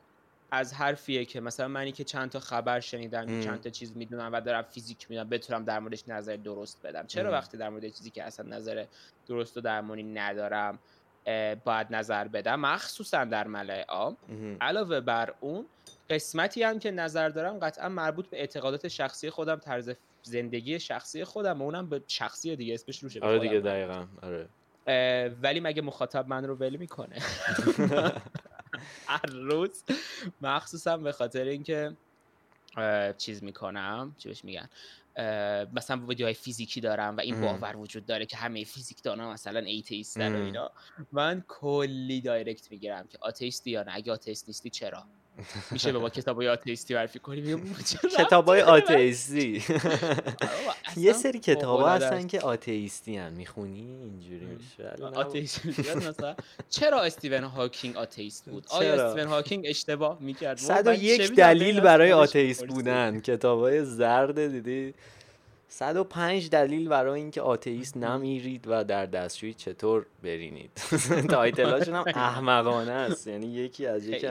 [0.55, 3.41] از حرفیه که مثلا منی که چند تا خبر شنیدم ام.
[3.41, 7.29] چند تا چیز می‌دونم و دارم فیزیک می‌دونم بتونم در موردش نظر درست بدم چرا
[7.29, 7.35] ام.
[7.35, 8.85] وقتی در مورد چیزی که اصلا نظر
[9.27, 10.79] درست و درمانی ندارم
[11.65, 14.17] باید نظر بدم مخصوصا در ملای عام.
[14.61, 15.65] علاوه بر اون
[16.09, 19.91] قسمتی هم که نظر دارم قطعا مربوط به اعتقادات شخصی خودم طرز
[20.23, 23.59] زندگی شخصی خودم و اونم به شخصی دیگه اسمش روشه آره دیگه.
[23.59, 24.47] دقیقا آره
[25.41, 27.15] ولی مگه مخاطب من رو ول می‌کنه
[29.07, 29.83] هر روز.
[30.41, 31.95] مخصوصا به خاطر اینکه
[33.17, 34.69] چیز می‌کنم چی بهش میگن؟
[35.73, 37.41] مثلا ویدیوهای فیزیکی دارم و این.
[37.41, 40.45] باور وجود داره که همه فیزیک دانا مثلا atheist ن و.
[40.45, 40.71] اینا.
[41.11, 43.91] من کلی direct می‌گیرم که atheist ی یا نه.
[43.95, 45.03] اگه atheist نیستی چرا؟
[45.71, 49.63] میشه به ما کتابای atheist ی معرفی کنی میگم چه ربطی کتابای atheist ی.
[49.69, 52.27] بابا، یه سری کتاب فوق‌العاده هستن.
[52.27, 54.95] که atheist ی هن می‌خونی؟ اینجوری میشه
[56.09, 56.35] مثلا.
[56.69, 63.19] چرا استیون هاکینگ آتئیست بود؟ آیا؟ استیون هاکینگ اشتباه می‌کرد؟ 101 دلیل برای آتئیست بودن.
[63.19, 64.93] کتابای زرد دیدی؟
[65.69, 70.71] 105 دلیل برای اینکه آتئیست نمیرید و در دستشویی چطور برینید.
[71.29, 73.27] تایتلاشون هم احمقانه است.
[73.27, 74.27] یعنی یکی از یکی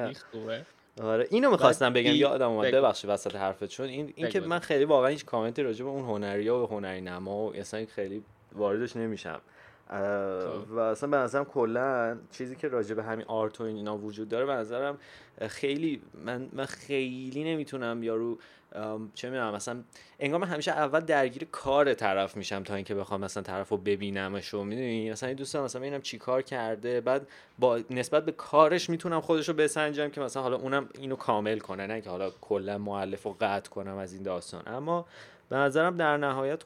[1.03, 2.75] آره اینو می‌خواستم بگم یادم اومد.
[2.75, 4.49] ببخشید وسط حرفت چون این این که بگو.
[4.49, 8.23] من خیلی واقعا هیچ کامنتی راجع به اون هنری و هنری نما و اصلا خیلی
[8.53, 9.41] واردش نمیشم
[9.89, 10.71] خب.
[10.71, 14.47] و اصلا به نظرم کلا چیزی که راجع به همین آرت و اینا وجود داره
[14.47, 14.99] به نظرم
[15.49, 18.39] خیلی من من خیلی نمی‌تونم یارو
[19.15, 19.83] چه می‌دونم مثلا
[20.21, 24.55] انگار من همیشه اول درگیر کار طرف میشم تا اینکه بخوام مثلا طرف رو ببینمش
[24.55, 27.27] و می‌دونی؟ مثلا این دوستم مثلا ببینم چی کار کرده بعد
[27.59, 31.87] با نسبت به کارش می‌تونم خودش رو بسنجم که مثلا حالا اونم اینو کامل کنه
[31.87, 34.63] نه که حالا کلا معلف رو قطع کنم از این داستان.
[34.67, 35.07] اما
[35.49, 36.63] به نظرم در نهایت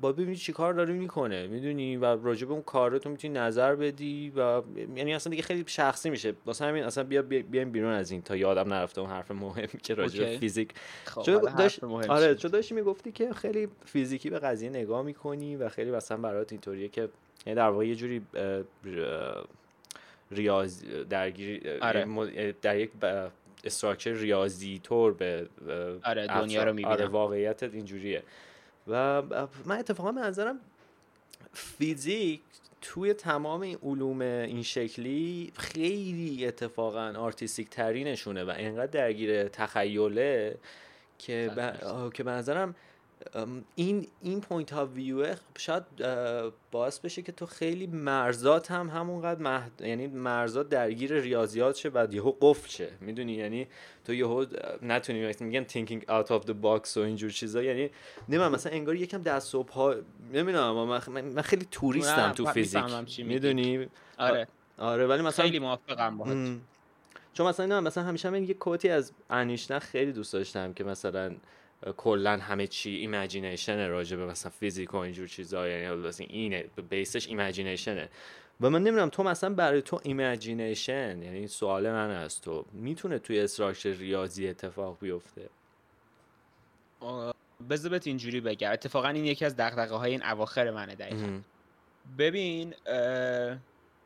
[0.00, 1.46] با ببینی چی کار داره می‌کنه.
[1.46, 4.62] می‌دونی؟ و راجع به اون کار تو می‌تونی نظر بدی و
[4.96, 6.34] یعنی اصلا دیگه خیلی شخصی میشه.
[6.46, 9.94] واسه همین اصلا بیا بیایم بیرون از این تا یادم نرفته اون حرف مهمی که
[9.94, 10.70] راجع به فیزیک.
[11.04, 15.90] خب داشت آره چون داشتی می‌گفتی که خیلی فیزیکی به قضیه نگاه می‌کنی و خیلی
[15.90, 17.08] مثلا برات اینطوریه که
[17.46, 18.22] یعنی در واقع یه جوری
[20.30, 22.54] ریاض درگیری آره.
[22.62, 22.90] در یک
[23.64, 25.46] structure ریاضی طور به
[26.02, 28.22] آره دنیا رو آره واقعیت اینجوریه.
[28.88, 29.22] و
[29.64, 30.60] من اتفاقا به نظرم
[31.52, 32.40] فیزیک
[32.80, 40.58] توی تمام این علوم این شکلی خیلی اتفاقا artistic ترینشونه و انقدر درگیر تخیله
[41.18, 41.50] که
[42.14, 42.74] که به نظرم
[43.74, 45.82] این این point of view شاید
[46.70, 49.80] باعث بشه که تو خیلی مرزات هم همونقدر محد...
[49.80, 52.90] یعنی مرزات درگیر ریاضیات شه و یهو قفل شه.
[53.00, 53.66] می‌دونی؟ یعنی
[54.04, 54.46] تو یهو
[54.82, 57.90] نتونی میگن thinking out of the box و اینجور چیزا یعنی
[58.28, 59.94] نمی‌دونم مثلا انگار یکم دست صبح ها
[60.32, 62.84] نمی‌دونم من خیلی توریستم تو فیزیک.
[63.18, 63.88] می‌دونی؟
[64.18, 64.48] آره.
[64.78, 66.56] آره ولی مثلا خیلی موافقم باهات.
[67.32, 71.34] چون مثلا مثلا همیشه من یه quote ی از انیشتن خیلی دوست داشتم که مثلا
[71.96, 77.28] کلا همه چی imagination راجع به مثلا فیزیک و اینجور چیزا یعنی اینه base ش
[77.28, 78.08] imagination ه
[78.60, 83.18] و من نمی‌دونم تو مثلا برای تو imagination یعنی این سوال من از تو می‌تونه
[83.18, 85.48] توی structure ریاضی اتفاق بیفته؟
[87.70, 88.72] بذار بهت اینجوری بگم.
[88.72, 91.40] اتفاقا این یکی از دغدغه های این اواخر منه دقیقا.
[92.18, 92.74] ببین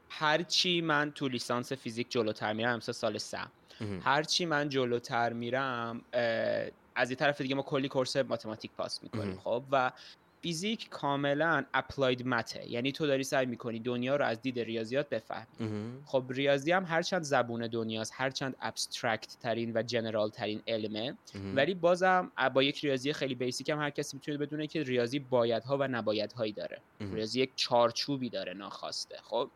[0.08, 3.38] هرچی من تو لیسانس فیزیک جلوتر میرم مثل سال سه.
[4.04, 6.02] هرچی من جلوتر میرم
[6.98, 9.92] از یه طرف دیگه ما کلی course mathematic پاس می‌کنیم خب؟ و
[10.42, 12.70] فیزیک کاملا applied math ه.
[12.70, 15.46] یعنی تو داری سعی می‌کنی دنیا رو از دید ریاضیات بفهمی.
[16.04, 21.14] خب ریاضی هم هرچند زبون دنیاست هرچند abstract ترین و general ترین علمه
[21.54, 25.76] ولی بازم با یک ریاضی خیلی بیسیک هم هر کسی می‌تونه بدونه که ریاضی بایدها
[25.76, 26.80] و نبایدهایی داره.
[27.00, 29.16] ریاضی یک چارچوبی داره ناخواسته.
[29.22, 29.50] خب؟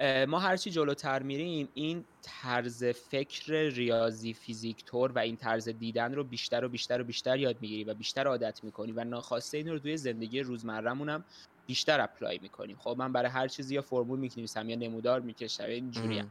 [0.00, 6.24] ما هرچی جلوتر میریم این طرز فکر ریاضی فیزیک تور و این طرز دیدن رو
[6.24, 9.78] بیشتر و بیشتر و بیشتر یاد می‌گیری و بیشتر عادت می‌کنی و ناخواسته این رو
[9.78, 11.24] توی زندگی روزمرهمون هم
[11.66, 16.24] بیشتر اپلای می‌کنیم خب من برای هر چیزی یا فرمول میکنیسم یا نمودار می‌کشم اینجوری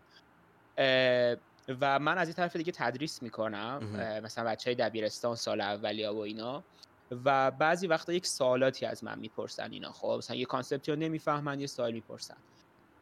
[1.81, 3.83] و من از این طرف دیگه تدریس می‌کنم
[4.23, 6.63] مثلا بچه های دبیرستان سال اولیا و اینا.
[7.25, 9.91] و بعضی وقتا یک سوالاتی از من می‌پرسن اینا.
[9.91, 12.37] خب مثلا یه کانسپتی رو نمی‌فهمن یه سوال می‌پرسن.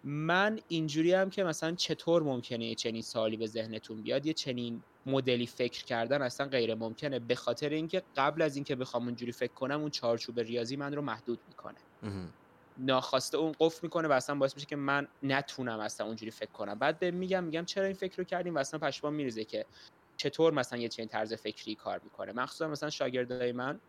[0.07, 4.81] من اینجوری هم که مثلا چطور ممکنه یه چنین سوالی به ذهنتون بیاد یه چنین
[5.05, 9.53] مدلی فکر کردن اصلا غیر ممکنه به خاطر اینکه قبل از اینکه بخوام اونجوری فکر
[9.53, 11.75] کنم اون چارچوب ریاضی من رو محدود می‌کنه.
[12.77, 16.79] ناخواسته اون قفل می‌کنه و اصلا باعث میشه که من نتونم اصلا اونجوری فکر کنم.
[16.79, 19.65] بعد به میگم میگم چرا این فکر رو کردیم؟ و اصلا پشمام میریزه که
[20.17, 22.31] چطور مثلا یه چنین طرز فکری کار می‌کنه.
[22.31, 23.79] مخصوصا مثلا شاگردای من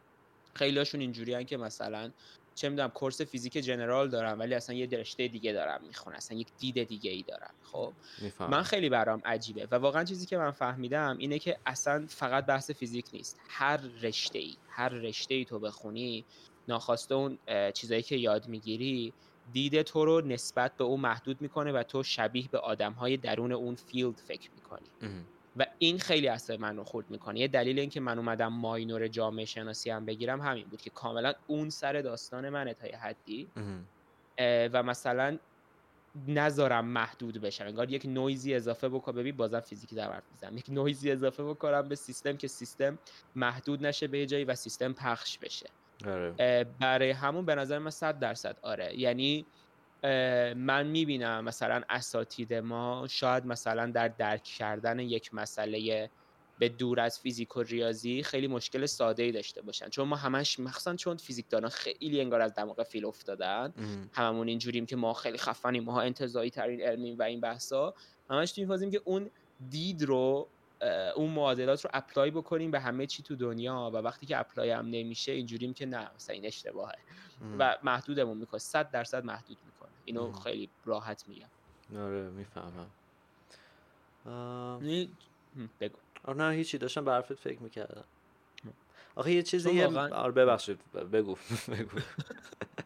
[0.55, 2.11] خیلیاشون اینجوریان که مثلا
[2.57, 6.49] چه می‌دونم course فیزیک general دارم ولی اصلا یه رشته دیگه دارم می‌خونم اصلا یک
[6.59, 7.93] دید دیگه ای دارم خب؟
[8.51, 12.71] من خیلی برام عجیبه و واقعا چیزی که من فهمیدم اینه که اصلا فقط بحث
[12.71, 13.41] فیزیک نیست.
[13.49, 16.25] هر رشته ای هر رشته ای تو بخونی
[16.69, 17.39] ناخواسته اون
[17.75, 19.13] چیزایی که یاد می‌گیری
[19.53, 23.53] دید تو رو نسبت به اون محدود می‌کنه و تو شبیه به آدم های درون
[23.53, 24.91] اون field فکر می‌کنی.
[25.57, 27.41] و این خیلی اصلا منو خورد می‌کنه.
[27.41, 31.71] یه دلیل اینکه من اومدم ماینور جامعه شناسی هم بگیرم همین بود که کاملا اون
[31.71, 33.49] سر داستان منه تا یه حدی.
[34.73, 35.39] و مثلا
[36.29, 37.65] نذارم محدود بشم.
[37.65, 40.57] انگار یک نویزی اضافه بکنم ببین بازم فیزیکی در حرف می‌زنم.
[40.59, 42.99] یک نویزی اضافه بکنم به سیستم که سیستم
[43.35, 45.67] محدود نشه به جایی و سیستم پخش بشه.
[46.07, 46.65] آره.
[46.81, 48.99] برای همون به نظر من صد درصد آره.
[48.99, 49.47] یعنی
[50.57, 56.11] من می‌بینم مثلا اساتید ما شاید مثلا در درک کردن یک مسئله
[56.59, 59.89] به دور از فیزیک و ریاضی خیلی مشکل ساده ای داشته باشن.
[59.89, 63.73] چون ما همش مخصوصا چون فیزیکدانا خیلی انگار از دماغ فیل افتادن.
[64.13, 67.95] هممون اینجوریم که ما خیلی خفنیم ما انتزاعی ترین علمیم و این بحثا.
[68.31, 69.31] همش تو که اون
[69.71, 70.49] دید رو
[71.17, 74.87] اون معادلات رو apply بکنیم به همه چی تو دنیا و وقتی که apply هم
[74.87, 76.95] نمیشه اینجوریم که نه مثلا این اشتباهه.
[77.59, 79.76] و محدودمون می‌کنه صد درصد محدود می‌کنه.
[80.07, 81.49] اینو خیلی راحت میگم.
[81.97, 82.91] آره می‌فهمم.
[85.81, 85.99] بگو.
[86.25, 88.05] آره نه هیچی داشتم به حرفت فکر می‌کردم.
[89.17, 89.83] آخه یه چیزی
[90.13, 91.37] آره ببخشید بگو.
[91.73, 91.99] بگو.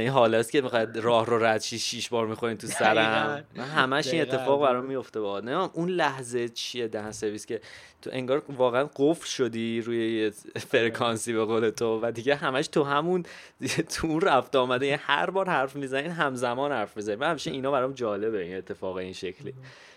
[0.00, 3.44] این حالا است که می‌خواد راه رو رد شی شیش بار می‌خورین تو سرم.
[3.54, 7.60] من همش این اتفاق برام میفته با اون لحظه چیه دهن سرویس که
[8.02, 10.30] تو انگار واقعا قفل شدی روی یه
[10.60, 13.22] فرکانسی به قول تو و دیگه همش تو همون
[13.94, 14.86] تو اون رفت آمده.
[14.86, 17.18] یعنی هر بار حرف می‌زنین همزمان حرف می‌زنین.
[17.18, 19.54] من همیشه اینا برام جالبه این اتفاق این شکلی.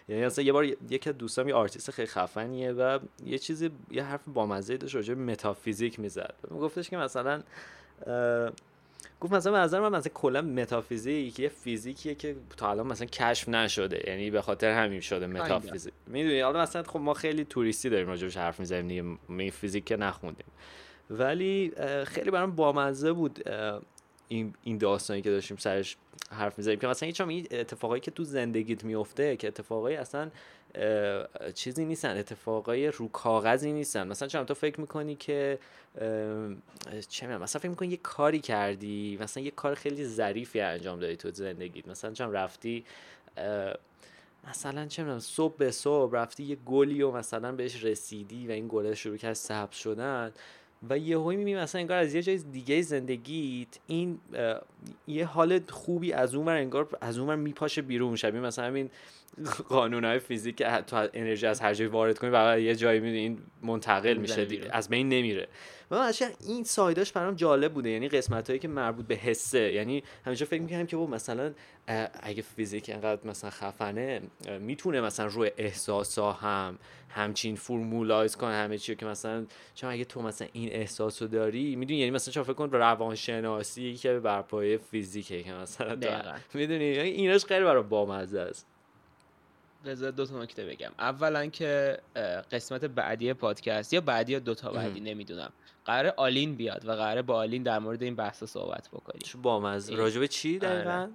[0.09, 4.03] یعنی اصلا یه بار یکی از دوستام یه آرتیست خیلی خفنیه و یه چیزی یه
[4.03, 6.35] حرف بامزه داشت راجع متافیزیک می‌زد.
[6.51, 7.41] گفتش که مثلا
[9.21, 13.49] گفت مثلا به نظر من مثلا کلا متافیزیک یه فیزیکیه که تا الان مثلا کشف
[13.49, 14.09] نشده.
[14.09, 15.93] یعنی به خاطر همین شده متافیزیک.
[16.07, 19.17] می‌دونی؟ حالا مثلا خب ما خیلی توریستی داریم راجبش حرف می‌زنیم دیگه.
[19.27, 20.45] می فیزیک که نخوندیم.
[21.09, 21.71] ولی
[22.05, 23.49] خیلی برام بامزه بود
[24.27, 25.97] این این داستانی که داشتیم سرش
[26.31, 30.31] حرف می‌زنیم که مثلا هیچ اتفاقایی که تو زندگیت میفته که اتفاقایی اصلا
[31.53, 34.07] چیزی نیستن اتفاقای رو کاغذی نیستن.
[34.07, 35.59] مثلا چون تو فکر می‌کنی که
[37.09, 41.15] چه می‌دونم مثلا فکر می‌کنی یه کاری کردی مثلا یه کار خیلی ظریفی انجام دادی
[41.15, 41.87] تو زندگیت.
[41.87, 42.85] مثلا چون رفتی
[44.49, 48.67] مثلا چه می‌دونم صبح به صبح رفتی یه گلی و مثلا بهش رسیدی و این
[48.69, 50.31] گله شروع کرد سبز شدن.
[50.89, 54.19] و یه هایی می‌بینی مثلا انگار از یه جای دیگه زندگیت این
[55.07, 58.89] یه حال خوبی از اون انگار از اون میپاشه بیرون شبیه مثلا همین
[59.69, 63.19] قانون های فیزیک که تو انرژی از هر جای وارد کنی و یه جایی می‌دونی
[63.19, 65.47] این منتقل میشه از بین نمیره.
[65.91, 67.89] و این سایداش برام جالب بوده.
[67.89, 69.73] یعنی قسمت هایی که مربوط به حسه.
[69.73, 71.53] یعنی همیشه فکر می‌کنم که مثلا
[72.23, 74.21] اگه فیزیک انقدر مثلا خفنه
[74.59, 76.79] می‌تونه مثلا روی احساس ها هم
[77.09, 81.75] همچین formulize کنه همه چی که مثلا چون اگه تو مثلا این احساس رو داری
[81.75, 85.95] می‌دونی یعنی مثلا چون فکر کن روانشناسی که بر پایه فیزیکه که مثلا
[86.53, 88.67] می‌دونی؟ یعنی ایناش خیلی برام بامزه است.
[89.85, 90.91] بذار دو تا نکته بگم.
[90.99, 91.99] اولا که
[92.51, 95.51] قسمت بعدی پادکست یا بعدی یا دو تا بعدی نمی‌دونم.
[95.85, 99.21] قرار آلین بیاد و قراره با آلین در مورد این بحث صحبت بکنیم.
[99.23, 99.95] چه بامزه.
[99.95, 100.69] راجب چی آره.
[100.69, 101.09] دقیقا؟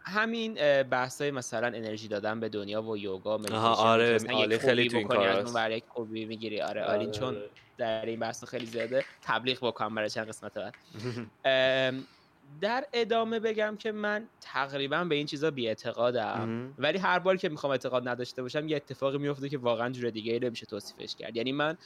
[0.00, 4.18] همین بحث های مثلا انرژی دادن به دنیا و یوگا آره.
[4.28, 6.60] آلی خیلی تو این کار از اون یک خوبی می‌گیری.
[6.60, 7.50] آره, آره آلین چون آره.
[7.78, 10.74] در این بحث خیلی زیاده تبلیغ بکنم برای چند قسمت بعد.
[12.60, 17.48] در ادامه بگم که من تقریبا به این چیزا بی اعتقادم ولی هر بار که
[17.48, 21.36] می‌خوام اعتقاد نداشته باشم یه اتفاقی میفته که واقعا جور دیگه ای نمیشه توصیفش کرد.
[21.36, 21.78] یعنی من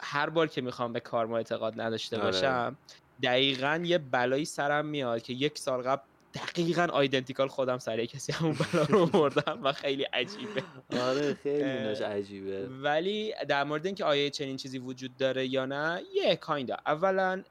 [0.00, 2.24] هر بار که می‌خوام به کارما اعتقاد نداشته آره.
[2.24, 2.76] باشم
[3.22, 6.02] دقیقا یه بلایی سرم میاد که یک سال قبل
[6.34, 10.62] دقیقا identical خودم سر کسی همون بلا رو آوردم و خیلی عجیبه.
[11.00, 11.62] آره خیلی
[12.04, 12.66] عجیبه.
[12.66, 16.76] ولی در مورد اینکه آیا چنین چیزی وجود داره یا نه یه kinda.
[16.86, 17.42] اولا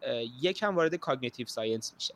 [0.42, 2.14] یکم وارد cognitive science میشه.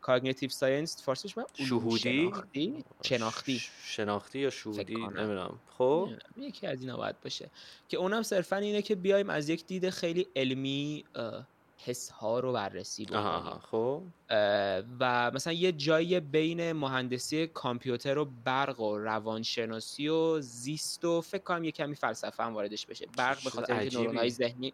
[0.00, 2.30] cognitive science فارسیش من شهودی؟
[3.02, 4.38] شناختی؟ شناختی.
[4.38, 5.58] یا شهودی؟ نمی‌دونم.
[5.78, 7.50] خب؟ یکی از اینا باید باشه.
[7.88, 11.04] که اونم صرفا اینه که بیایم از یک دید خیلی علمی
[11.84, 13.58] حس ها رو بررسی بکنیم.
[13.70, 14.02] خب.
[15.00, 21.42] و مثلا یه جایی بین مهندسی کامپیوتر و برق و روانشناسی و زیست و فکر
[21.42, 23.06] کنم یه کمی فلسفه هم واردش بشه.
[23.16, 24.72] برق به خاطر اینکه نورونای ذهنی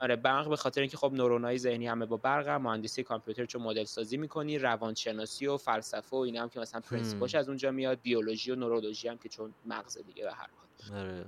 [0.00, 3.62] آره برق به خاطر اینکه خب نورونای ذهنی همه با برق هم مهندسی کامپیوتر چون
[3.62, 7.98] مدل سازی می‌کنی روانشناسی و فلسفه و اینا هم که مثلا پرنسپلش از اونجا میاد
[8.02, 10.48] بیولوژی و نورولوژی هم که چون مغز دیگه به هر
[10.90, 10.98] حال.
[11.00, 11.24] آره.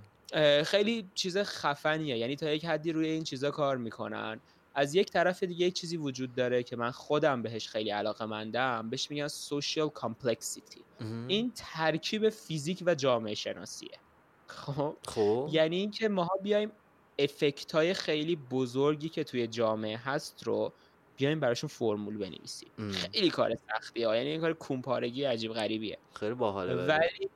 [0.65, 2.19] خیلی چیز خفنیه.
[2.19, 4.41] یعنی تا یک حدی روی این چیزا کار می‌کنن.
[4.75, 8.91] از یک طرف دیگه یک چیزی وجود داره که من خودم بهش خیلی علاقه مندم.
[8.91, 10.81] بهش میگن social complexity.
[11.29, 13.99] این ترکیب فیزیک و جامعه شناسیه.
[14.47, 15.49] خب؟ خب.
[15.53, 16.73] یعنی اینکه ماها بیایم
[17.19, 20.73] افکت های خیلی بزرگی که توی جامعه هست رو
[21.17, 22.69] بیایم براشون فرمول بنویسیم.
[22.93, 25.99] خیلی کار سختی ها یعنی این کار کومپارگی عجیب غریبیه.
[26.15, 27.31] خیلی باحاله ولی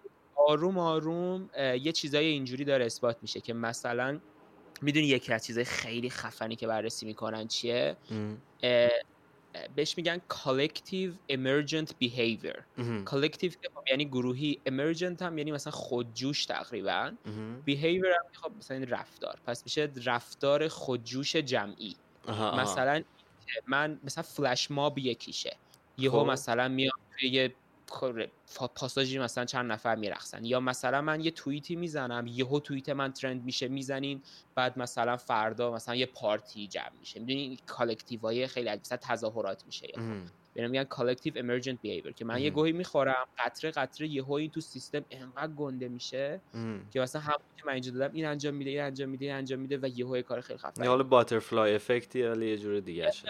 [0.48, 4.20] آروم آروم یه چیزای اینجوری داره اثبات میشه که مثلا
[4.82, 7.96] می‌دونی یکی از چیزهای خیلی خفنی که بررسی می‌کنن چیه؟
[9.76, 12.58] بهش میگن collective emergent behavior.
[13.06, 14.60] collective خب یعنی گروهی.
[14.68, 17.12] Emergent هم یعنی مثلا خودجوش تقریبا.
[17.66, 19.38] behavior هم خب مثلا رفتار.
[19.46, 21.96] پس میشه رفتار خودجوش جمعی.
[22.58, 23.02] مثلا
[23.66, 25.56] من مثلا فلش ماب یکیشه.
[25.98, 26.30] یهو خب.
[26.30, 27.54] مثلا میام یه
[28.74, 33.44] پاساژی مثلا چند نفر میرخصن یا مثلا من یه توییتی می‌زنم یهو توییت من trend
[33.44, 34.22] میشه می‌زنین
[34.54, 37.20] بعد مثلا فردا مثلا یه پارتی جمع میشه.
[37.20, 39.88] می‌دونی collective های خیلی مثلا تظاهرات میشه
[40.58, 44.60] بهم میگن collective emergent behavior که من یه گوهی می‌خورم قطره قطره یه هایی تو
[44.60, 46.40] سیستم انقدر گنده میشه
[46.90, 49.58] که مثلا همون که من اینجا دادم این انجام میده این انجام میده این انجام
[49.60, 50.88] میده و یه کار خیلی خفنه.
[50.88, 53.28] حالا butterfly effect ی ولی یه جور دیگه شه.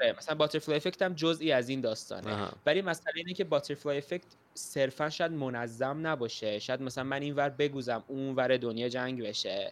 [0.00, 0.14] آره.
[0.18, 2.48] مثلا باترفلای افکت هم جزئی از این داستانه.
[2.66, 6.58] ولی مثلا اینه که باترفلای افکت صرفا شاید منظم نباشه.
[6.58, 9.70] شاید مثلا من این ور بگوزم اون ور دنیا جنگ بشه.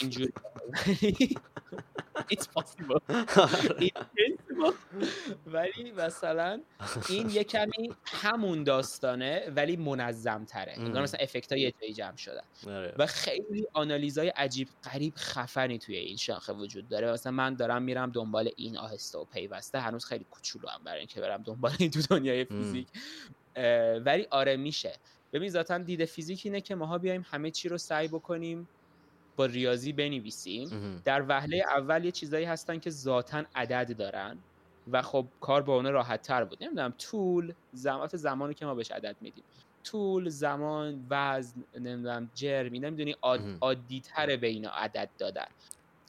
[0.00, 0.32] اینجوری.
[2.32, 3.00] It's possible.
[5.54, 6.60] ولی مثلا
[7.08, 12.16] این یه کمی همون داستانه ولی منظم تره انگار مثلا افکت ها یه جایی جمع
[12.16, 12.42] شدن.
[12.66, 12.94] آره.
[12.98, 17.12] و خیلی آنالیزای عجیب غریب خفنی توی این شاخه وجود داره.
[17.12, 19.78] مثلا من دارم میرم دنبال این آهسته و پیوسته.
[19.80, 22.88] هنوز خیلی کوچولو هم برای اینکه برم دنبال این تو دنیای فیزیک.
[24.04, 24.92] ولی آره میشه.
[25.32, 28.68] ببین ذاتا دید فیزیک اینه که ماها بیایم همه چی رو سعی بکنیم.
[29.36, 30.72] با ریاضی بنویسیم.
[31.04, 34.44] در وهله اول یه چیزایی هستن که ذاتا عدد دارن
[34.86, 38.90] و خب کار با اونا راحت تر بود نمی‌دونم طول زمان زمانی که ما بهش
[38.90, 39.44] عدد میدیم
[39.84, 43.14] طول زمان وزن نمی‌دونم جرم اینا می‌دونی.
[43.60, 45.46] عادی تره به اینا عدد دادن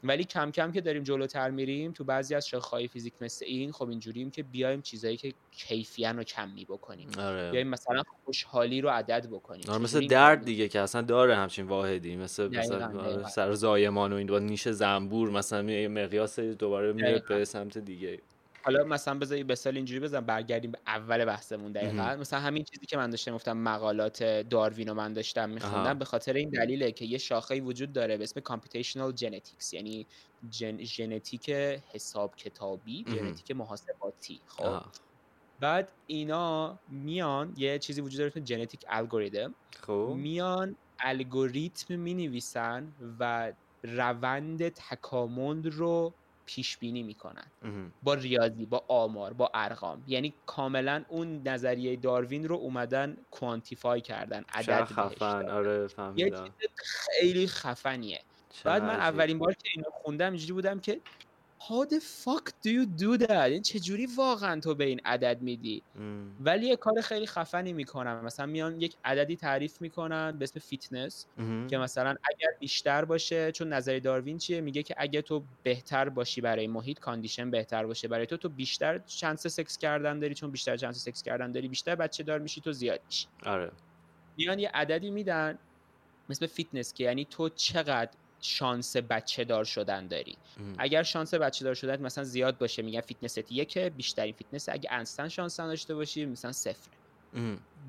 [0.07, 3.89] ولی کم کم که داریم جلوتر میریم تو بعضی از شاخه‌های فیزیک مثل این خب
[3.89, 9.27] اینجوریم که بیایم چیزایی که کیفیان رو کمی بکنیم آره بیایم مثلا خوشحالی رو عدد
[9.27, 13.27] بکنیم آره مثل درد؟ دیگه که اصلا داره همچین واحدی مثل مثلا آره،.
[13.29, 17.23] سر زایمان و این با نیش زنبور مثلا یه مقیاس دوباره میره.
[17.29, 18.19] به سمت دیگه
[18.65, 22.15] حالا مثلا بذار یه مثال اینجوری بزن برگردیم به اول بحثمون دقیقا.
[22.15, 25.49] مثلا همین چیزی که من داشتم گفتم مقالات داروین رو من داشتم.
[25.49, 30.05] میخوندم به خاطر این دلیله که یه شاخه‌ای وجود داره به اسم computational genetics یعنی
[30.49, 30.83] جن...
[30.83, 31.49] ژنتیک
[31.93, 33.05] حساب کتابی.
[33.07, 34.81] ژنتیک محاسباتی خب.
[35.59, 39.55] بعد اینا میان یه چیزی وجود داره اسم ژنتیک الگوریتم
[39.87, 43.53] خب میان الگوریتم می نویسن و
[43.83, 46.13] روند تکامل رو
[46.45, 47.51] پیش بینی می‌کنن.
[48.03, 50.03] با ریاضی با آمار با ارقام.
[50.07, 54.45] یعنی کاملا اون نظریه داروین رو اومدن کوانتیفای کردن.
[54.53, 55.49] عدد خفن.
[55.49, 58.21] آره یه چیز خیلی خفنیه.
[58.63, 61.01] بعد من چقدر اولین بار که اینو خوندم اینجوری بودم که
[61.67, 63.29] How the fuck do you do that?
[63.29, 66.35] یعنی چجوری واقعا تو به این عدد میدی؟ ام.
[66.39, 71.25] ولی یه کار خیلی خفنی می‌کنن مثلا میان یک عددی تعریف می‌کنن به اسم فیتنس
[71.37, 71.67] مهم.
[71.67, 76.41] که مثلا اگر بیشتر باشه چون نظری داروین چیه؟ میگه که اگه تو بهتر باشی
[76.41, 80.33] برای محیط condition بهتر باشه برای تو تو بیشتر chance سکس کردن داری.
[80.33, 83.27] چون بیشتر chance سکس کردن داری بیشتر بچه دار میشی تو زیاد میشی.
[83.45, 83.71] آره.
[84.37, 85.57] میان یه عددی میدن
[86.29, 88.11] مثل فیتنس که یعنی تو چقدر
[88.41, 90.37] شانس بچه دار شدن داری.
[90.57, 90.75] اوهوم.
[90.77, 95.27] اگر شانس بچه دار شدن مثلا زیاد باشه میگن فیتنست یکه بیشترین فیتنس اگه اصلا
[95.27, 96.89] شانس نداشته باشی مثلا صفر.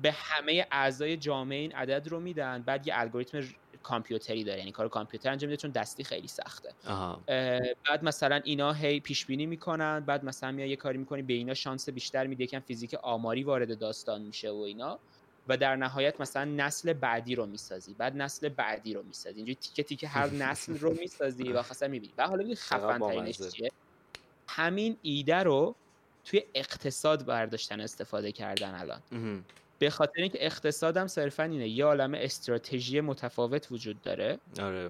[0.01, 3.43] به همه اعضای جامعه این عدد رو میدن بعد یه الگوریتم
[3.83, 4.59] کامپیوتری داره.
[4.59, 6.73] یعنی کار کامپیوتر انجام میده چون دستی خیلی سخته.
[6.87, 7.21] آها.
[7.89, 11.53] بعد مثلا اینا هی پیش بینی می‌کنن بعد مثلا میای یه کاری می‌کنی به اینا
[11.53, 14.99] شانس بیشتر میده یکم فیزیک آماری وارد داستان میشه و اینا.
[15.47, 17.93] و در نهایت مثلا نسل بعدی رو می‌سازی.
[17.93, 19.35] بعد نسل بعدی رو می‌سازی.
[19.35, 22.13] اینجوری تیکه تیکه هر نسل رو می‌سازی و خاصا می‌بینی.
[22.17, 23.41] و حالا خفن ترینش.
[23.41, 23.71] چیه؟
[24.47, 25.75] همین ایده رو
[26.25, 29.01] توی اقتصاد برداشتن استفاده کردن الان.
[29.79, 31.67] به خاطر اینکه اقتصاد هم صرفا اینه.
[31.67, 34.39] یه عالمه استراتژی متفاوت وجود داره.
[34.61, 34.89] آره.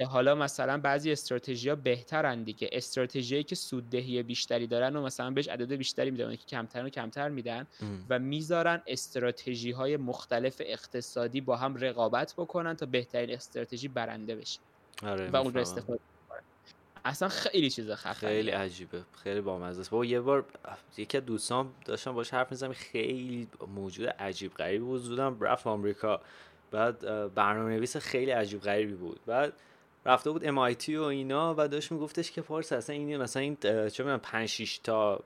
[0.00, 2.68] که حالا مثلا بعضی استراتژی ها بهترن دیگه.
[2.72, 7.28] استراتژی که سوددهی بیشتری دارن و مثلا بهش عدد بیشتری میدن که کمتر و کمتر
[7.28, 7.66] میدن.
[8.10, 14.60] و می‌ذارن استراتژی های مختلف اقتصادی با هم رقابت بکنن تا بهترین استراتژی برنده بشه.
[15.02, 15.60] آره و اون رو.
[15.60, 16.00] استفاده
[17.04, 19.02] اصلا خیلی چیز خفنیه خیلی عجیبه.
[19.22, 19.90] خیلی بامزه است.
[19.90, 20.44] بابا یه بار
[20.96, 22.72] یکی از دوستام داشتم باش حرف می‌زدم.
[22.72, 25.00] خیلی موجود عجیب غریبی بود.
[25.00, 26.20] زودم رفت آمریکا.
[26.70, 27.00] بعد
[27.34, 29.20] برنامه نویس خیلی عجیب غریبی بود.
[29.26, 29.52] بعد
[30.06, 34.02] رفته بود MIT و اینا و داشت میگفتش که پارس اصلا این مثلا این چه
[34.02, 35.20] می‌دونم 5 6 تا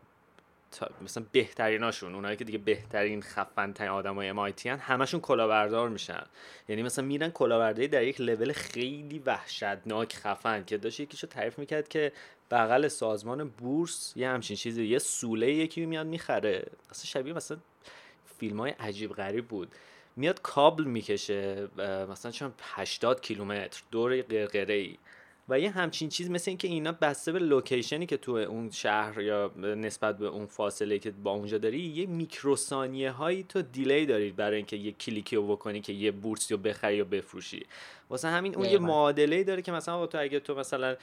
[0.70, 6.22] تا- مثلا بهتریناشون اونایی که دیگه بهترین خفن ترین آدمای MIT هن همشون کلاهبردار میشن.
[6.68, 11.88] یعنی مثلا میرن کلاهبرداری در یک لول خیلی وحشتناک خفن که داشت یکیشو تعریف می‌کرد
[11.88, 12.12] که
[12.50, 16.66] بغل سازمان بورس یه همچین چیزی یه سوله یکی میاد می‌خره.
[16.90, 17.58] اصلا شبیه مثلا
[18.38, 19.68] فیلم های عجیب غریب بود.
[20.16, 21.68] میاد کابل می‌کشه
[22.10, 24.98] مثلا چون 80 کیلومتر دور قرقره ای
[25.48, 29.20] و یه همچین چیز مثل اینکه اینا بسته به location ی که تو اون شهر
[29.20, 34.36] یا نسبت به اون فاصله که با اونجا داری یه میکروثانیه هایی تو delay دارید
[34.36, 37.66] برای اینکه یه کلیکی رو بکنی که یه بورسی رو بخری یا بفروشی.
[38.10, 38.78] واسه همین اون یه.
[38.78, 40.96] معادله داره که مثلا تو اگه تو مثلا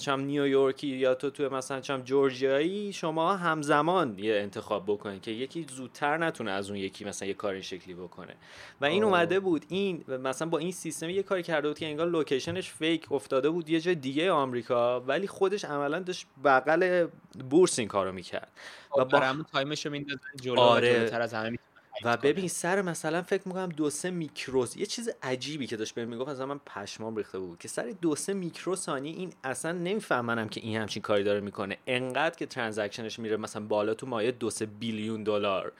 [0.00, 5.66] چم نیویورکی یا تو تو مثلا چم جورجیایی شما همزمان یه انتخاب بکنید که یکی
[5.70, 8.34] زودتر نتونه از اون یکی مثلا یه کار این شکلی بکنه
[8.80, 9.10] و این آه.
[9.10, 12.70] اومده بود این مثلا با این سیستم یه کاری کرده بود که انگار location ش
[12.70, 17.06] fake افتاده بود یه جای دیگه آمریکا ولی خودش عملا داشت بغل
[17.50, 18.52] بورس این کارو می‌کرد
[18.92, 21.10] و با برامون time ش رو میندازن جلو آره.
[21.12, 21.58] از همه
[22.04, 22.16] و.
[22.16, 26.30] ببین سر مثلا فکر می‌کنم دو سه میکروس یه چیز عجیبی که داشت بهم می‌گفت
[26.30, 30.60] مثلا من پشمام ریخته بود که سر دو سه میکرو ثانیه این اصلا نمیفهمنم که
[30.60, 31.78] این همچین کاری داره می‌کنه.
[31.86, 35.72] انقدر که ترانزکشنش میره مثلا بالا تو مایه دو سه بیلیون دلار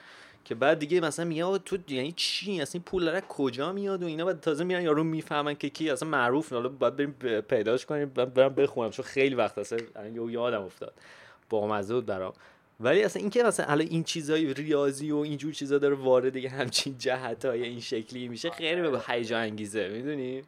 [0.45, 4.05] که بعد دیگه مثلا میگه تو یعنی چی؟ اصلا این پول داره کجا میاد و
[4.05, 8.09] اینا؟ بعد تازه میان یارو می‌فهمن که کی اصلا معروف حالا باید بریم پیداش کنیم
[8.09, 9.79] بعد برم بخونم چون خیلی وقت اصلا
[10.29, 10.93] یادم افتاد.
[11.49, 12.33] بامزه بود برام.
[12.79, 16.97] ولی اصلا اینکه مثلا الان این چیزای ریاضی و اینجور چیزا داره وارد دیگه همچین
[16.97, 20.43] جهت های این شکلی میشه خیلی به هیجان انگیزه می‌دونی؟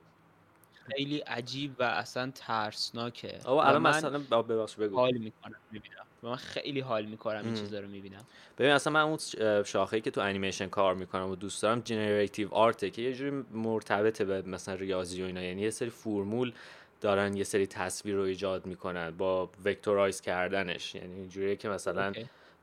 [0.91, 3.39] خیلی عجیب و اصلا ترسناکه.
[3.45, 4.95] آقا الان مثلا ببخش بگو.
[4.95, 5.95] حال می‌کنم می‌بینم.
[6.23, 8.25] من خیلی حال می‌کنم این چیزا رو می‌بینم.
[8.57, 9.17] ببین اصلا من اون
[9.63, 14.25] شاخه‌ای که تو انیمیشن کار می‌کنم و دوست دارم جنریتیو آرته که یه جوری مرتبطه
[14.25, 15.41] به مثلا ریاضی و اینا.
[15.41, 16.53] یعنی یه سری فرمول
[17.01, 20.95] دارن یه سری تصویر رو ایجاد می‌کنن با vectorize کردنش.
[20.95, 22.13] یعنی اینجوریه که مثلا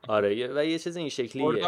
[0.09, 1.62] آره و یه چیز این شکلیه.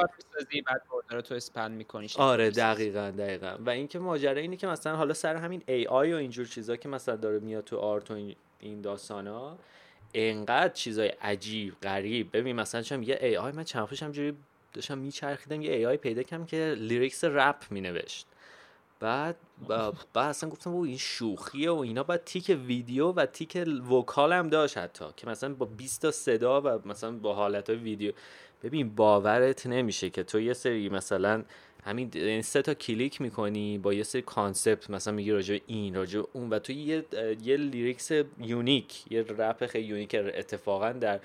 [1.10, 3.56] بعد تو expand می‌کنی آره دقیقا دقیقا.
[3.60, 7.16] و اینکه ماجرا اینه که مثلا حالا سر همین AI و اینجور چیزا که مثلا
[7.16, 9.58] داره میاد تو art و این داستانا
[10.14, 12.36] انقدر چیزای عجیب غریب.
[12.36, 14.36] ببین مثلا چون یه AI من چند خوشم همجوری
[14.72, 18.26] داشتم میچرخیدم یه AI پیدا کردم که lyrics رپ مینوشت.
[19.00, 19.36] بعد
[19.68, 22.02] بعد اصلا گفتم او این شوخیه و اینا.
[22.02, 26.60] بعد تیک ویدیو و تیک vocal هم داشت حتی که مثلا با 20 تا صدا
[26.60, 28.12] و مثلا با حالت ویدیو.
[28.62, 31.44] ببین باورت نمیشه که تو یه سری مثلا
[31.88, 36.22] همین یعنی سه تا کلیک می‌کنی با یه سری concept مثلا میگی راجع این راجع
[36.32, 37.04] اون و تو یه
[37.42, 38.10] یه lyrics
[38.40, 41.20] unique یه رپ خیلی unique اتفاقا در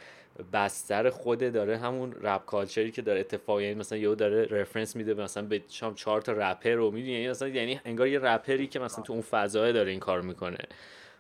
[0.54, 4.96] بستر خوده داره همون رپ culture ی که داره اتفاق یعنی مثلا یهو داره reference
[4.96, 8.68] میده مثلا به شام چهار تا رپر رو می‌دونی یعنی مثلا یعنی انگار یه رپری
[8.68, 10.58] که مثلا تو اون فضای داره این کار می‌کنه.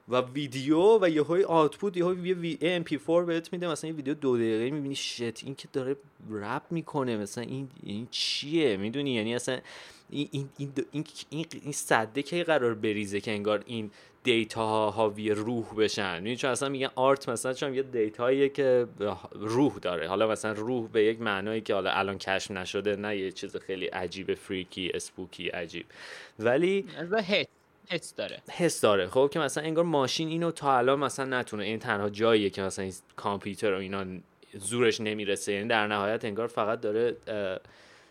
[0.09, 4.37] و ویدیو و یه high output یه high MP4 بهت میده مثلا یه ویدیو دو
[4.37, 5.95] دقیقه می‌بینی shit این که داره
[6.29, 9.59] رپ می‌کنه مثلا این این چیه؟ می‌دونی؟ یعنی اصلا
[10.09, 13.91] این این این این, این, این صده که قرار بریزه که انگار این
[14.23, 18.49] data ها حاوی روح بشن؟ یعنی چون اصلا میگن art مثلا چون یه data ییه
[18.49, 18.87] که
[19.33, 20.07] روح داره.
[20.07, 23.85] حالا مثلا روح به یک معنایی که حالا الان کشف نشده نه یه چیز خیلی
[23.85, 25.85] عجیب freaky spooky عجیب.
[26.39, 26.85] ولی
[28.17, 28.41] داره.
[28.51, 29.07] حس داره.
[29.07, 32.85] خب که مثلا انگار ماشین اینو تا الان مثلا نتونه این تنها جاییه که مثلا
[32.85, 34.05] این کامپیوتر و اینا
[34.53, 35.53] زورش نمی‌رسه.
[35.53, 37.17] یعنی در نهایت انگار فقط داره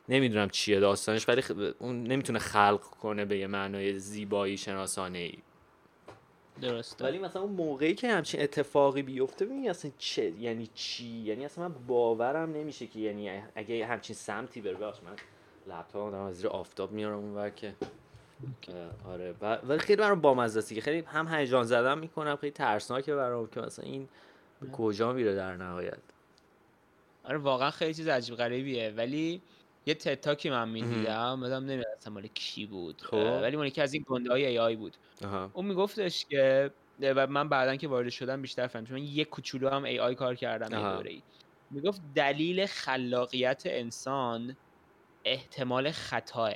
[0.08, 1.42] نمی‌دونم چیه داستانش ولی
[1.78, 5.34] اون نمی‌تونه خلق کنه به یه معنای زیبایی شناسانه ای
[6.62, 7.04] درسته.
[7.04, 11.68] ولی مثلا اون موقعی که همچین اتفاقی بیفته ببین اصلا چه یعنی چی؟ یعنی اصلا
[11.68, 15.16] من باورم نمیشه که یعنی اگه همچین سمتی بره من
[15.66, 17.74] لپتاپ دارم از زیر آفتاب میارم اون که
[19.04, 19.34] آره.
[19.40, 23.84] ولی خیلی برام بامزه که خیلی هم هیجان زدم می‌کنم خیلی ترسناکه برام که مثلا
[23.84, 24.08] این
[24.72, 25.98] کجا میره در نهایت.
[27.24, 28.94] آره واقعا خیلی چیز عجیب غریبیه.
[28.96, 29.42] ولی
[29.86, 33.02] یه تتاکی من می‌دیدم مدام نمی‌دونستم مال کی بود.
[33.02, 33.38] خب.
[33.42, 34.96] ولی مال یکی از این گنده های ای آی بود
[35.52, 36.70] اون میگفتش که
[37.00, 40.34] و من بعدا که وارد شدم بیشتر فهمیدم چون یه کوچولو هم ای آی کار
[40.34, 41.22] کردم یه دوره ای
[41.70, 44.56] می‌گفت دلیل خلاقیت انسان
[45.24, 46.52] احتمال خطاه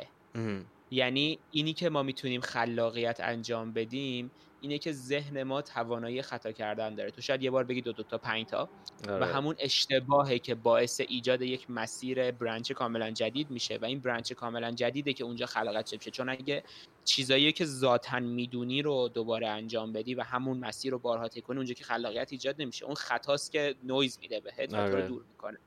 [0.91, 4.31] یعنی اینی که ما می‌تونیم خلاقیت انجام بدیم
[4.61, 7.11] اینه که ذهن ما توانایی خطا کردن داره.
[7.11, 8.69] تو شاید یه بار بگی دو دو تا پنج تا.
[9.09, 9.27] و آره.
[9.27, 14.71] همون اشتباهه که باعث ایجاد یک مسیر برانچ کاملا جدید میشه و این برانچ کاملا
[14.71, 16.63] جدیده که اونجا خلاقیت میشه چون اگه
[17.05, 21.75] چیزایی که ذاتا می‌دونی رو دوباره انجام بدی و همون مسیر رو بارها تکنی اونجا
[21.75, 22.85] که خلاقیت ایجاد نمیشه.
[22.85, 25.59] اون خطاست که نویز میده بهت و رو دور می‌کنه.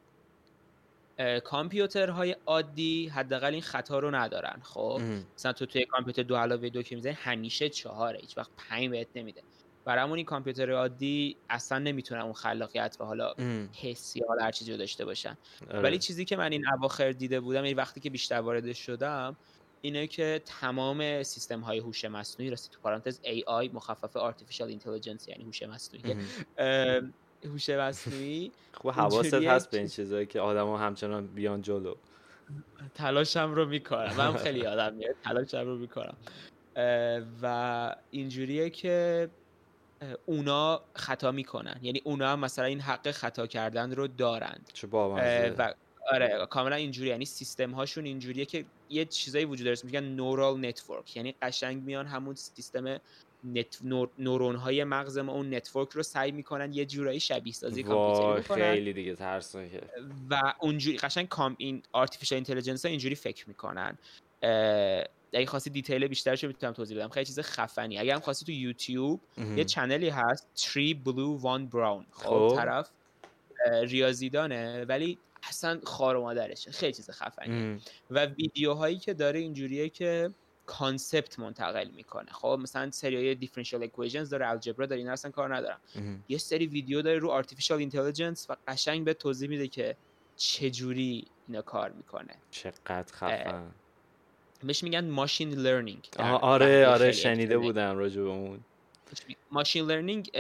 [1.44, 4.60] کامپیوترهای عادی حداقل این خطا رو ندارن.
[4.64, 5.02] خب
[5.36, 9.08] مثلا تو توی کامپیوتر دو علاوه دو که می‌زنی همیشه چهاره هیچ وقت پنج بهت
[9.16, 9.42] نمیده.
[9.86, 13.34] برامون این کامپیوتر عادی اصلا نمی‌تونن اون خلاقیت و حالا
[13.74, 15.38] حسی حالا هر چیزی رو داشته باشن.
[15.70, 15.80] آره.
[15.80, 19.36] ولی چیزی که من این اواخر دیده بودم این وقتی که بیشتر وارد شدم
[19.82, 25.44] اینه که تمام سیستم های هوش مصنوعی راستی تو پارانتز AI مخفف Artificial Intelligence یعنی
[25.44, 26.16] هوش مصنوعی
[27.44, 31.96] هوش مصنوعی خب حواست هست به این چیزایی که آدما همچنان بیان جلو.
[32.94, 34.14] تلاشم رو می‌کنم.
[34.18, 36.16] من خیلی آدم میاد تلاشم رو می‌کنم.
[37.42, 39.30] و اینجوریه که
[40.26, 41.80] اونا خطا می‌کنن.
[41.82, 45.74] یعنی اونا هم مثلا این حق خطا کردن رو دارند چه و
[46.12, 51.18] آره کاملا اینجوری یعنی سیستم هاشون اینجوریه که یه چیزایی وجود داره میگن نورال نتورک
[51.18, 52.98] یعنی قشنگ میان همون سیستم
[53.44, 53.80] نت...
[54.18, 58.74] نورون های مغز ما اون network رو سعی می‌کنن یه جورایی شبیه سازی کامپیوتری بکنن.
[58.74, 59.82] خیلی دیگه ترسناکه
[60.30, 63.98] و اونجوری قشنگ کام این artificial intelligence ها اینجوری فکر می‌کنن.
[65.34, 67.10] اگه خواستی detail بیشترش می‌تونم توضیح بدم.
[67.10, 67.98] خیلی چیز خفنی.
[67.98, 69.22] اگر هم خواستی تو یوتیوب
[69.56, 72.90] یه channel ی هست 3Blue1Brown خب طرف
[73.82, 77.82] ریاضیدانه ولی اصلا خار و مادرشه خیلی چیز خفنی
[78.12, 80.30] و ویدیوهایی که داره اینجوریه که
[80.70, 82.32] concept منتقل می‌کنه.
[82.32, 85.80] خب مثلا سری differential equations داره algebra داره اینا اصلا کار ندارم
[86.30, 89.96] یه سری ویدیو داره رو artificial intelligence و قشنگ به توضیح میده که
[90.36, 92.36] چه جوری اینا کار می‌کنه.
[92.52, 93.72] چقدر خفن.
[94.64, 98.60] بهش میگن machine learning آره آره شنیده بودم راجع به اون.
[99.52, 100.32] machine learning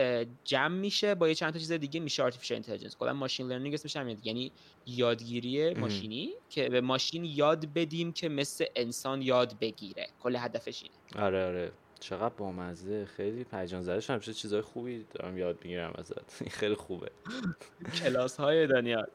[0.43, 3.95] جمع میشه با یه چند تا چیز دیگه میشه artificial intelligence کلا machine learning اسمش
[3.95, 4.51] هم یعنی
[4.85, 10.07] یادگیری ماشینی که به ماشین یاد بدیم که مثل انسان یاد بگیره.
[10.19, 11.25] کل هدفش اینه.
[11.25, 11.71] آره آره.
[11.99, 13.05] چقدر بامزه.
[13.05, 14.19] خیلی پجان زده شدم.
[14.19, 16.49] چه چیزای خوبی دارم یاد می‌گیرم ازت.
[16.49, 17.11] خیلی خوبه.
[18.03, 19.07] کلاس های دانیال.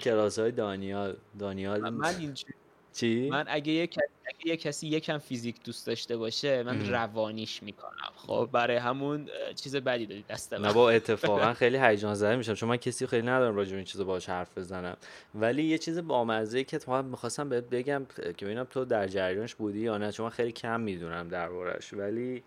[0.00, 1.16] کلاس های دانیال.
[1.38, 2.54] دانیال من اینجوری
[2.92, 7.62] چی؟ من اگه یه کسی, اگه یه کسی یکم فیزیک دوست داشته باشه من روانیش
[7.62, 12.54] می‌کنم خب؟ برای همون چیز بدی دادی دست نه با اتفاقا خیلی هیجان زده میشم
[12.54, 14.96] چون من کسی خیلی ندارم راجع به این چیزا باهاش حرف بزنم.
[15.34, 19.80] ولی یه چیز بامزه که تو می‌خواستم بهت بگم که ببینم تو در جریانش بودی
[19.80, 21.92] یا نه چون من خیلی کم می‌دونم دربارش.
[21.92, 22.42] ولی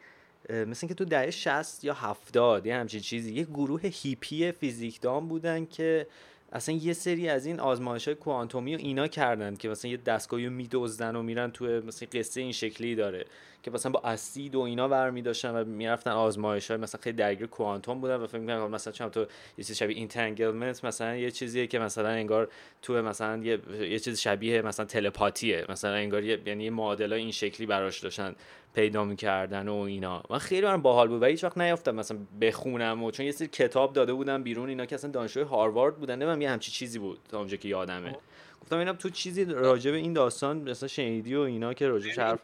[0.50, 5.66] مثل اینکه تو دهه 60 یا 70 یه همچین چیزی یه گروه هیپی فیزیکدان بودن
[5.66, 6.08] که
[6.56, 10.46] اصلا یه سری از این آزمایش های کوانتومی و اینا کردن که مثلا یه دستگاهی
[10.46, 13.26] رو میدزدن و میرن تو مثلا قصه این شکلی داره.
[13.66, 17.48] که مثلا با اسید و اینا برمی داشتن و می‌رفتن آزمایش های مثلا خیلی درگیر
[17.48, 19.20] کوانتوم بودن و فکر می‌کنم مثلا چون تو
[19.58, 22.50] یه چیز شبیه entanglement مثلا یه چیزیه که مثلا انگار
[22.82, 27.32] تو مثلا یه, یه چیز شبیه مثلا تلپاتیه مثلا انگار یه یعنی یه معادل این
[27.32, 28.36] شکلی براش داشتن
[28.76, 30.24] پیدا می‌کردن و اینا.
[30.30, 33.48] من خیلی برام باحال بود و هیچ وقت نیافتم مثلا بخونم و چون یه سری
[33.48, 37.20] کتاب داده بودم بیرون اینا که اصلا دانشجوی هاروارد بودن نمی‌دونم یه همچی چیزی بود
[37.30, 38.16] تا اونجا که یادمه.
[38.62, 42.40] گفتم اینم تو چیزی راجع به این داستان مثلا شنیدی و اینا که راجع حرف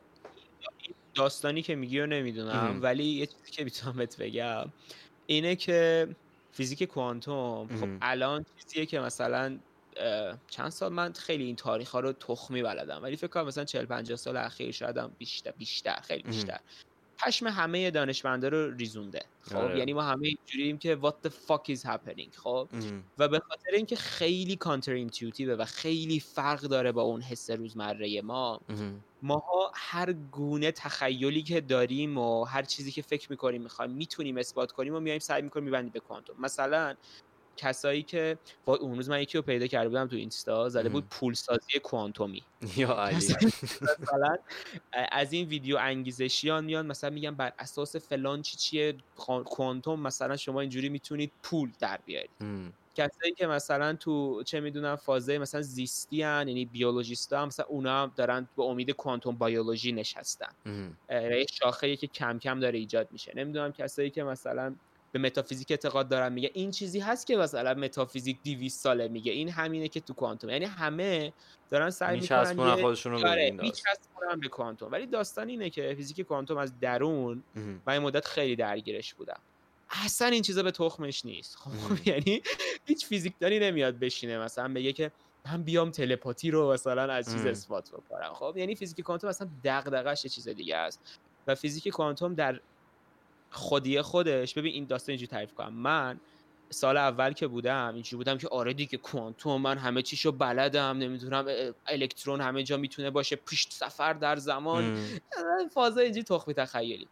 [1.16, 4.74] داستانی که میگی رو نمی‌دونم ولی یه چیزی که می‌تونم بهت بگم
[5.26, 6.08] اینه که
[6.52, 9.60] فیزیک کوانتوم خب الان چیزیه که مثلا
[10.50, 13.86] چند سال من خیلی این تاریخ ها رو تخمی بلدم ولی فکر کنم مثلا 40
[13.86, 16.60] 50 سال اخیر شاید هم بیشتر بیشتر خیلی بیشتر.
[17.24, 19.26] پشم همه دانشمندا رو ریزونده.
[19.42, 19.80] خب آره.
[19.80, 22.68] یعنی ما همه اینجوریم که what the fuck is happening خب؟
[23.18, 28.22] و به خاطر اینکه خیلی کانتر اینتویتیوه و خیلی فرق داره با اون حس روزمره
[28.22, 28.62] ما
[29.22, 34.72] ماها هر گونه تخیلی که داریم و هر چیزی که فکر می‌کنیم می‌خوایم می‌تونیم اثبات
[34.72, 36.36] کنیم و میایم سعی می‌کنیم میبندیم به کوانتوم.
[36.40, 36.96] مثلا
[37.62, 41.80] کسایی که اون روز من یکی رو پیدا کرده بودم تو اینستا زده بود پولسازی
[41.84, 42.44] کوانتومی.
[42.76, 44.38] یا مثلا
[45.12, 48.96] از این ویدیو انگیزشیان میان مثلا میگن بر اساس فلان چی چیه
[49.46, 52.30] کوانتوم مثلا شما اینجوری می‌تونید پول در بیارید.
[52.96, 58.04] کسایی که مثلا تو چه می‌دونم فازه مثلا زیستی هن یعنی بیولوژیست هم مثلا اونا
[58.04, 60.52] هم دارن به امید کوانتوم بیولوژی نشستن.
[61.10, 63.32] یه شاخه که کم کم داره ایجاد میشه.
[63.36, 64.76] نمی‌دونم کسایی که مثلا
[65.12, 69.08] به متافیزیک اعتقاد دارن میگه این چیزی هست که مثلا متافیزیک 200 ساله.
[69.08, 70.50] میگه این همینه که تو کوانتوم.
[70.50, 71.34] یعنی همه
[71.70, 73.20] دارن سعی می‌کنن خودشون رو
[74.42, 74.92] به کوانتوم.
[74.92, 79.40] ولی داستان اینه که فیزیک کوانتوم از درون من این مدت خیلی درگیرش بودم
[80.06, 81.56] اصلا این چیزا به تخمش نیست.
[81.56, 82.42] خب یعنی
[82.86, 85.12] هیچ فیزیکدانی نمیاد بشینه مثلا بگه که
[85.46, 88.34] من بیام تلپاتی رو مثلا از چیز اثبات بکنم.
[88.34, 91.20] خب یعنی فیزیک کوانتوم اصلا دغدغش چیز دیگه است.
[91.48, 92.60] و فیزیک کوانتوم در
[93.52, 94.54] خودی خودش.
[94.54, 95.74] ببین این داستان اینجوری تعریف کنم.
[95.74, 96.20] من
[96.70, 101.46] سال اول که بودم اینجوری بودم که آره دیگه کوانتوم من همه چیشو بلدم نمی‌دونم
[101.88, 104.98] الکترون همه جا می‌تونه باشه پیشت سفر در زمان.
[105.74, 107.08] فاز اینجوری تخمی تخیلی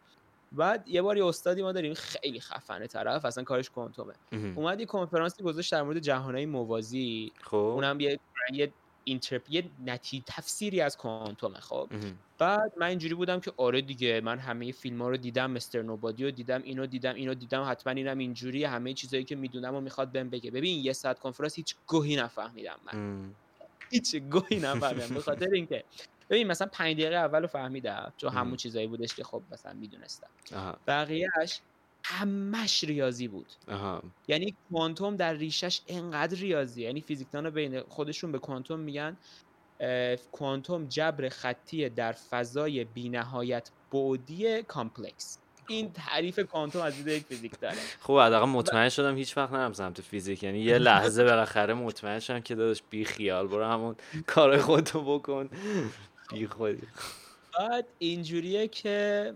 [0.52, 4.14] بعد یه بار یه استادی ما داریم خیلی خفنه طرف اصلا کارش کوانتومه.
[4.56, 7.32] اومد یه کنفرانسی گذاشت در مورد جهانهای موازی.
[7.42, 7.56] خب.
[7.56, 8.20] اونم یه
[8.52, 8.72] یه
[9.10, 11.88] اینترپ یه نتی تفسیری از کوانتومه خب؟
[12.38, 16.24] بعد من اینجوری بودم که آره دیگه من همه فیلم ها رو دیدم مستر نوبادی
[16.24, 20.12] رو دیدم اینو دیدم اینو دیدم حتما اینم اینجوری همه چیزایی که می‌دونم و می‌خواد
[20.12, 20.50] بهم بگه.
[20.50, 23.24] ببین یه ساعت کنفرانس هیچ گوهی نفهمیدم من.
[23.90, 25.84] هیچ گوهی نفهمیدم به خاطر اینکه
[26.30, 30.28] ببین مثلا 5 دقیقه اولو فهمیدم چون همون چیزایی بودش که خب مثلا می‌دونستم.
[30.86, 31.60] بقیهش
[32.04, 33.52] همش ریاضی بود.
[33.68, 34.02] آها.
[34.28, 39.16] یعنی کوانتوم در ریشش انقدر ریاضی یعنی فیزیکدان بین خودشون به کوانتوم میگن.
[40.32, 45.38] کوانتوم جبر خطی در فضای بینهایت بعدی complex.
[45.68, 47.76] این تعریف کوانتوم از دید یک فیزیکدانه.
[48.00, 50.42] خب حداقل مطمئن شدم هیچ وقت نرم سمت فیزیک.
[50.42, 53.96] یعنی یه لحظه بالاخره مطمئن شدم که داداش بی خیال برو همون
[54.26, 55.50] کار خودتو بکن.
[56.32, 56.82] بی خودی.
[57.58, 59.34] بعد اینجوریه که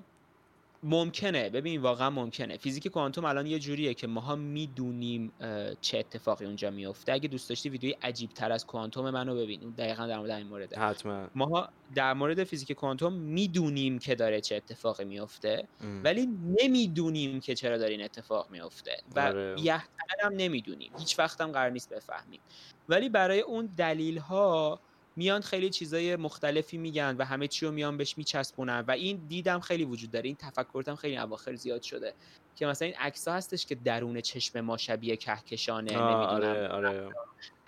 [0.87, 1.51] ممکنه.
[1.51, 2.57] ببین واقعا ممکنه.
[2.57, 5.33] فیزیک کوانتوم الان یه جوریه که ماها می‌دونیم
[5.81, 9.75] چه اتفاقی اونجا میفته اگه دوست داشتی ویدیوی عجیب تر از کوانتوم منو ببین.
[9.79, 10.75] دقیقا در مورد این مورد.
[10.79, 11.29] حتما.
[11.35, 15.69] ماها در مورد فیزیک کوانتوم می‌دونیم که داره چه اتفاقی میفته
[16.05, 16.27] ولی
[16.63, 19.83] نمی‌دونیم که چرا داره این اتفاق میفته و آره.
[20.23, 20.93] هم نمی‌دونیم.
[20.99, 22.41] هیچ وقت هم قرار نیست بفهمیم.
[22.89, 24.81] ولی برای اون دلیل ها
[25.17, 29.61] میان خیلی چیزای مختلفی میگن و همه چی رو میان بهش میچسبونن و این دیدم
[29.61, 30.27] خیلی وجود داره.
[30.27, 32.15] این تفکرتم خیلی اواخر زیاد شده
[32.57, 37.09] که مثلا این عکس هستش که درون چشم ما شبیه کهکشانه آره آره.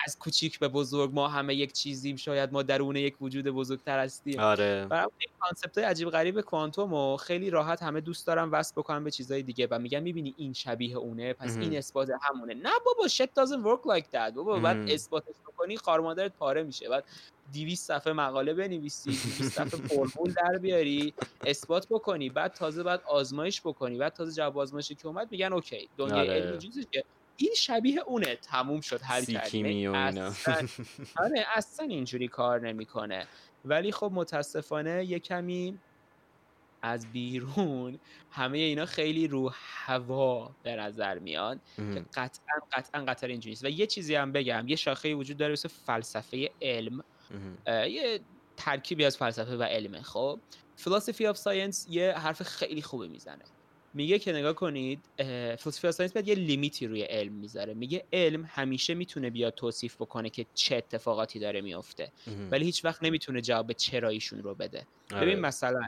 [0.07, 4.41] از کوچیک به بزرگ ما همه یک چیزیم شاید ما درون یک وجود بزرگتر هستیم.
[4.41, 4.87] آره.
[4.91, 9.05] برای این concept های عجیب غریب کوانتوم و خیلی راحت همه دوست دارن وصل بکنن
[9.05, 11.57] به چیزهای دیگه و میگن می‌بینی این شبیه اونه پس.
[11.57, 12.55] این اثبات همونه.
[12.55, 14.35] نه بابا shit doesn't work like that.
[14.35, 14.91] بابا بعد.
[14.91, 16.89] اثباتش بکنی خارمادرت پاره میشه.
[16.89, 17.05] بعد
[17.53, 21.15] 200 صفحه مقاله بنویسی 200 صفحه فرمول در بیاری
[21.47, 23.99] اثبات بکنی بعد تازه بعد آزمایش بکنی.
[23.99, 26.41] بعد تازه جواب آزمایشی که اومد میگن okay دنیای آره.
[26.41, 27.05] علم اینجوریه که
[27.37, 28.37] این شبیه اونه.
[28.37, 29.65] تموم شد کردیم.
[29.65, 30.33] اینا.
[30.33, 30.71] اصلاً-
[31.25, 33.27] آره اصلا اینجوری کار نمی‌کنه.
[33.65, 35.79] ولی خب متاسفانه یه کمی
[36.83, 37.99] از بیرون
[38.31, 42.05] همه اینا خیلی رو هوا به نظر میاد که.
[42.15, 43.65] قطعا قطعا قطعا اینجوری نیست.
[43.65, 47.05] و یه چیزی هم بگم یه شاخه وجود داره مثل فلسفه علم.
[47.67, 48.21] یه
[48.57, 50.41] ترکیبی از فلسفه و علمه خب
[50.85, 53.45] philosophy of science یه حرف خیلی خوبی می‌زنه.
[53.95, 55.01] میگه که نگاه کنید
[55.57, 57.75] philosophy of science باید یه لیمیتی روی علم می‌ذاره.
[57.75, 62.13] میگه علم همیشه می‌تونه بیاد توصیف بکنه که چه اتفاقاتی داره میفته.
[62.51, 64.87] ولی هیچ وقت نمی‌تونه جواب چراییشون رو بده.
[65.13, 65.21] آره.
[65.21, 65.81] ببین مثلا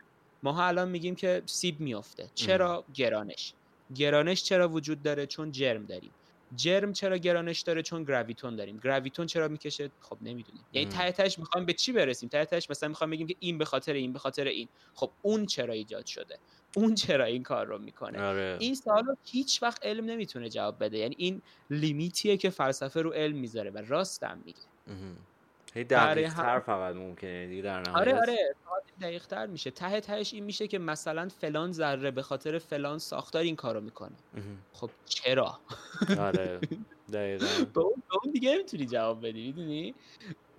[0.43, 2.31] ماها الان میگیم که سیب میفته.
[2.35, 3.55] چرا؟ گرانش.
[3.95, 6.11] گرانش چرا وجود داره؟ چون جرم داریم.
[6.57, 8.81] جرم چرا گرانش داره چون گراویتون داریم.
[8.85, 10.65] گراویتون چرا می‌کشه؟ خب نمی‌دونیم.
[10.73, 10.89] یعنی.
[10.89, 13.93] ته تهش می‌خوایم به چی برسیم؟ ته تهش مثلا می‌خوایم بگیم که این به خاطر
[13.93, 14.69] این به خاطر این.
[14.95, 16.39] خب اون چرا ایجاد شده؟
[16.77, 18.57] اون چرا این کار رو می‌کنه؟ آره.
[18.61, 20.99] این سوالا هیچ وقت علم نمی‌تونه جواب بده.
[20.99, 24.59] یعنی این لیمیتیه که فلسفه رو علم می‌ذاره و راستم میگه.
[25.75, 28.55] هی دقیق تر فقط ممکنه دیگه در آره آره.
[29.01, 29.71] دقیق تر میشه.
[29.71, 34.17] ته تهش این میشه که مثلا فلان ذره به خاطر فلان ساختار این کارو می‌کنه.
[34.73, 35.59] خب چرا؟
[36.19, 36.61] آره.
[37.13, 37.47] دقیقا.
[37.75, 39.95] به اون, دیگه نمی‌تونی جواب بدی می‌دونی؟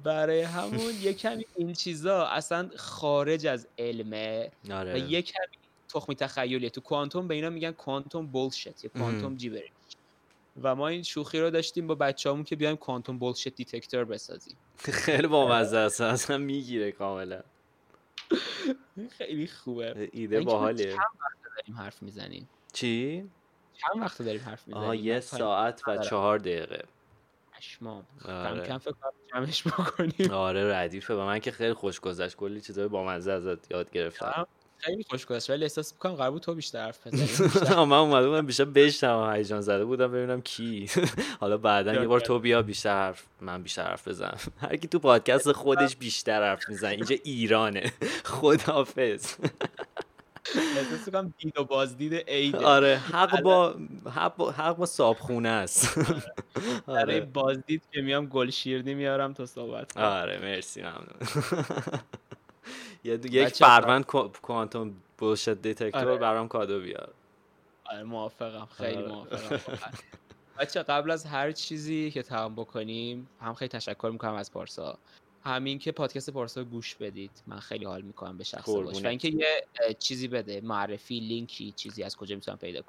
[0.04, 5.00] برای همون یه کمی این چیزا اصلا خارج از علمه و آره.
[5.00, 5.46] یه کمی
[5.94, 6.70] تخمی تخیلیه.
[6.70, 9.38] تو کوانتوم به اینا میگن کوانتوم بولشت یا کوانتوم مهم.
[9.38, 9.72] جیبریش
[10.62, 14.58] و ما این شوخی رو داشتیم با بچه‌هامون که بیایم کوانتوم بولشت دیتکتور بسازیم.
[15.06, 16.02] خیلی بامزه است.
[16.02, 17.42] اصلا می‌گیره کاملا.
[19.18, 20.10] خیلی خوبه.
[20.14, 20.86] ایده باحالیه.
[20.92, 23.30] چند وقت داریم حرف می‌زنیم؟ چی؟
[23.74, 26.84] چند وقت داریم حرف می‌زنیم؟ آها یه ساعت و چهار دقیقه.
[27.54, 28.06] پشمام.
[28.26, 28.60] آره.
[28.60, 30.32] کم کم فکر کنم جمعش بکنیم.
[30.32, 31.14] آره ردیفه.
[31.14, 34.48] و من که خیلی خوش گذشت کلی چیزای بامزه ازت یاد گرفتم.
[34.80, 37.30] خیلی خوش گذشت ولی احساس می‌کنم قرار بود تو بیشتر حرف بزنی
[37.86, 40.90] من اومده بودم بیشتر بشنم هیجان زده بودم ببینم کی.
[41.42, 44.38] حالا بعدا یه بار تو بیا بیشتر حرف من بیشتر حرف بزنم.
[44.62, 47.92] هر کی تو پادکست خودش بیشتر حرف می‌زنه اینجا ایرانه.
[48.26, 49.34] خدافظ
[50.56, 53.76] احساس می‌کنم دید و بازدید عید آره حق با
[54.16, 56.00] حق با, حق با صابخونه است.
[56.88, 57.20] برای آره.
[57.22, 59.98] بازدید که میام گل شیرنی میارم تا صحبت.
[59.98, 61.20] آره مرسی ممنون.
[63.04, 66.18] یک فروند کو- کوانتوم بولشت دیتکتور آره.
[66.18, 67.10] برام کادو بیار.
[67.86, 68.68] آره موافقم.
[68.78, 69.08] خیلی آره.
[69.08, 69.60] موافقم
[70.60, 74.98] بچه قبل از هر چیزی که تمام بکنیم هم خیلی تشکر می‌کنم از پارسا.
[75.44, 77.32] همین که پادکست پارسا گوش بدید.
[77.48, 79.04] من خیلی حال می‌کنم به شخص باش.
[79.04, 79.64] و اینکه یه
[80.00, 82.82] چیزی بده معرفی لینکی چیزی از کجا می‌تونم پیدا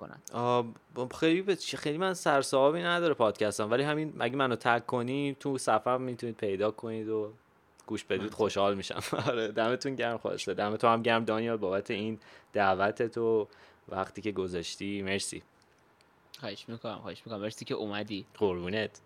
[0.95, 3.71] با- خیلی به- خیلی من سرصحابی نداره پادکستم.
[3.71, 7.33] ولی همین اگه منو تگ کنی تو صفحه می‌تونید پیدا کنید و
[7.91, 8.37] گوش بدید منطقی.
[8.37, 9.03] خوشحال میشم.
[9.29, 12.19] آره دمتون گرم خواسته دم تو هم گرم دانیال بابت این
[12.53, 13.49] دعوتت و
[13.89, 15.03] وقتی که گذاشتی.
[15.03, 15.43] مرسی.
[16.41, 17.41] خواهش می‌کنم خواهش می‌کنم.
[17.41, 18.27] مرسی که اومدی.
[18.39, 19.01] قربونت.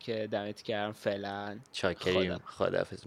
[0.00, 1.58] که دمت گرم فعلا.
[1.72, 2.38] چاکریم.
[2.38, 2.46] خدا.
[2.46, 3.04] خداحافظ